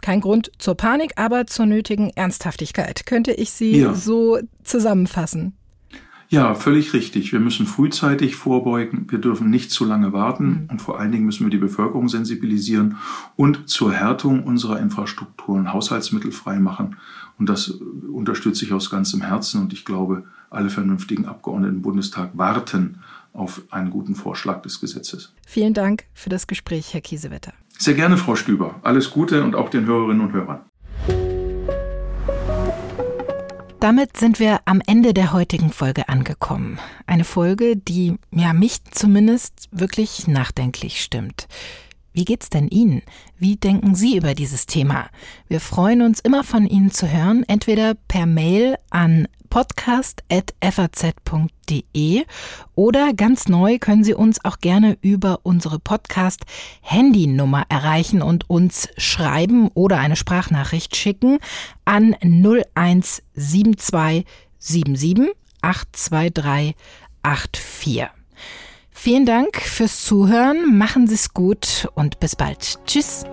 kein 0.00 0.20
Grund 0.20 0.52
zur 0.58 0.76
Panik, 0.76 1.12
aber 1.16 1.46
zur 1.46 1.66
nötigen 1.66 2.10
Ernsthaftigkeit. 2.10 3.04
Könnte 3.06 3.32
ich 3.32 3.50
Sie 3.50 3.80
ja. 3.80 3.94
so 3.94 4.38
zusammenfassen? 4.62 5.57
Ja, 6.30 6.54
völlig 6.54 6.92
richtig. 6.92 7.32
Wir 7.32 7.40
müssen 7.40 7.66
frühzeitig 7.66 8.36
vorbeugen. 8.36 9.06
Wir 9.08 9.18
dürfen 9.18 9.48
nicht 9.48 9.70
zu 9.70 9.86
lange 9.86 10.12
warten. 10.12 10.44
Mhm. 10.44 10.68
Und 10.70 10.82
vor 10.82 11.00
allen 11.00 11.10
Dingen 11.10 11.24
müssen 11.24 11.44
wir 11.44 11.50
die 11.50 11.56
Bevölkerung 11.56 12.08
sensibilisieren 12.08 12.96
und 13.36 13.68
zur 13.68 13.92
Härtung 13.92 14.42
unserer 14.42 14.78
Infrastrukturen 14.78 15.72
Haushaltsmittel 15.72 16.32
freimachen. 16.32 16.96
Und 17.38 17.48
das 17.48 17.68
unterstütze 18.12 18.64
ich 18.64 18.72
aus 18.72 18.90
ganzem 18.90 19.22
Herzen. 19.22 19.62
Und 19.62 19.72
ich 19.72 19.86
glaube, 19.86 20.24
alle 20.50 20.68
vernünftigen 20.68 21.24
Abgeordneten 21.24 21.76
im 21.76 21.82
Bundestag 21.82 22.30
warten 22.34 22.98
auf 23.32 23.62
einen 23.70 23.90
guten 23.90 24.14
Vorschlag 24.14 24.62
des 24.62 24.80
Gesetzes. 24.80 25.32
Vielen 25.46 25.72
Dank 25.72 26.04
für 26.12 26.28
das 26.28 26.46
Gespräch, 26.46 26.92
Herr 26.92 27.00
Kiesewetter. 27.00 27.52
Sehr 27.78 27.94
gerne, 27.94 28.16
Frau 28.16 28.34
Stüber. 28.34 28.74
Alles 28.82 29.10
Gute 29.10 29.44
und 29.44 29.54
auch 29.54 29.70
den 29.70 29.86
Hörerinnen 29.86 30.26
und 30.26 30.32
Hörern. 30.32 30.60
Damit 33.80 34.16
sind 34.16 34.40
wir 34.40 34.60
am 34.64 34.82
Ende 34.84 35.14
der 35.14 35.32
heutigen 35.32 35.70
Folge 35.70 36.08
angekommen. 36.08 36.80
Eine 37.06 37.22
Folge, 37.22 37.76
die 37.76 38.16
ja 38.32 38.52
mich 38.52 38.82
zumindest 38.90 39.68
wirklich 39.70 40.26
nachdenklich 40.26 41.00
stimmt. 41.00 41.46
Wie 42.18 42.24
geht's 42.24 42.50
denn 42.50 42.66
Ihnen? 42.66 43.02
Wie 43.38 43.54
denken 43.54 43.94
Sie 43.94 44.16
über 44.16 44.34
dieses 44.34 44.66
Thema? 44.66 45.08
Wir 45.46 45.60
freuen 45.60 46.02
uns 46.02 46.18
immer 46.18 46.42
von 46.42 46.66
Ihnen 46.66 46.90
zu 46.90 47.08
hören, 47.08 47.44
entweder 47.46 47.94
per 47.94 48.26
Mail 48.26 48.74
an 48.90 49.28
podcast.faz.de 49.50 52.24
oder 52.74 53.12
ganz 53.14 53.46
neu 53.46 53.78
können 53.78 54.02
Sie 54.02 54.14
uns 54.14 54.44
auch 54.44 54.58
gerne 54.58 54.98
über 55.00 55.38
unsere 55.44 55.78
Podcast-Handynummer 55.78 57.66
erreichen 57.68 58.20
und 58.20 58.50
uns 58.50 58.88
schreiben 58.96 59.68
oder 59.74 59.98
eine 59.98 60.16
Sprachnachricht 60.16 60.96
schicken 60.96 61.38
an 61.84 62.16
0172 62.20 64.26
77 64.58 65.28
823 65.62 66.74
84. 67.22 68.17
Vielen 69.00 69.26
Dank 69.26 69.56
fürs 69.58 70.04
Zuhören, 70.04 70.76
machen 70.76 71.06
Sie 71.06 71.14
es 71.14 71.32
gut 71.32 71.88
und 71.94 72.18
bis 72.18 72.34
bald. 72.34 72.80
Tschüss. 72.84 73.24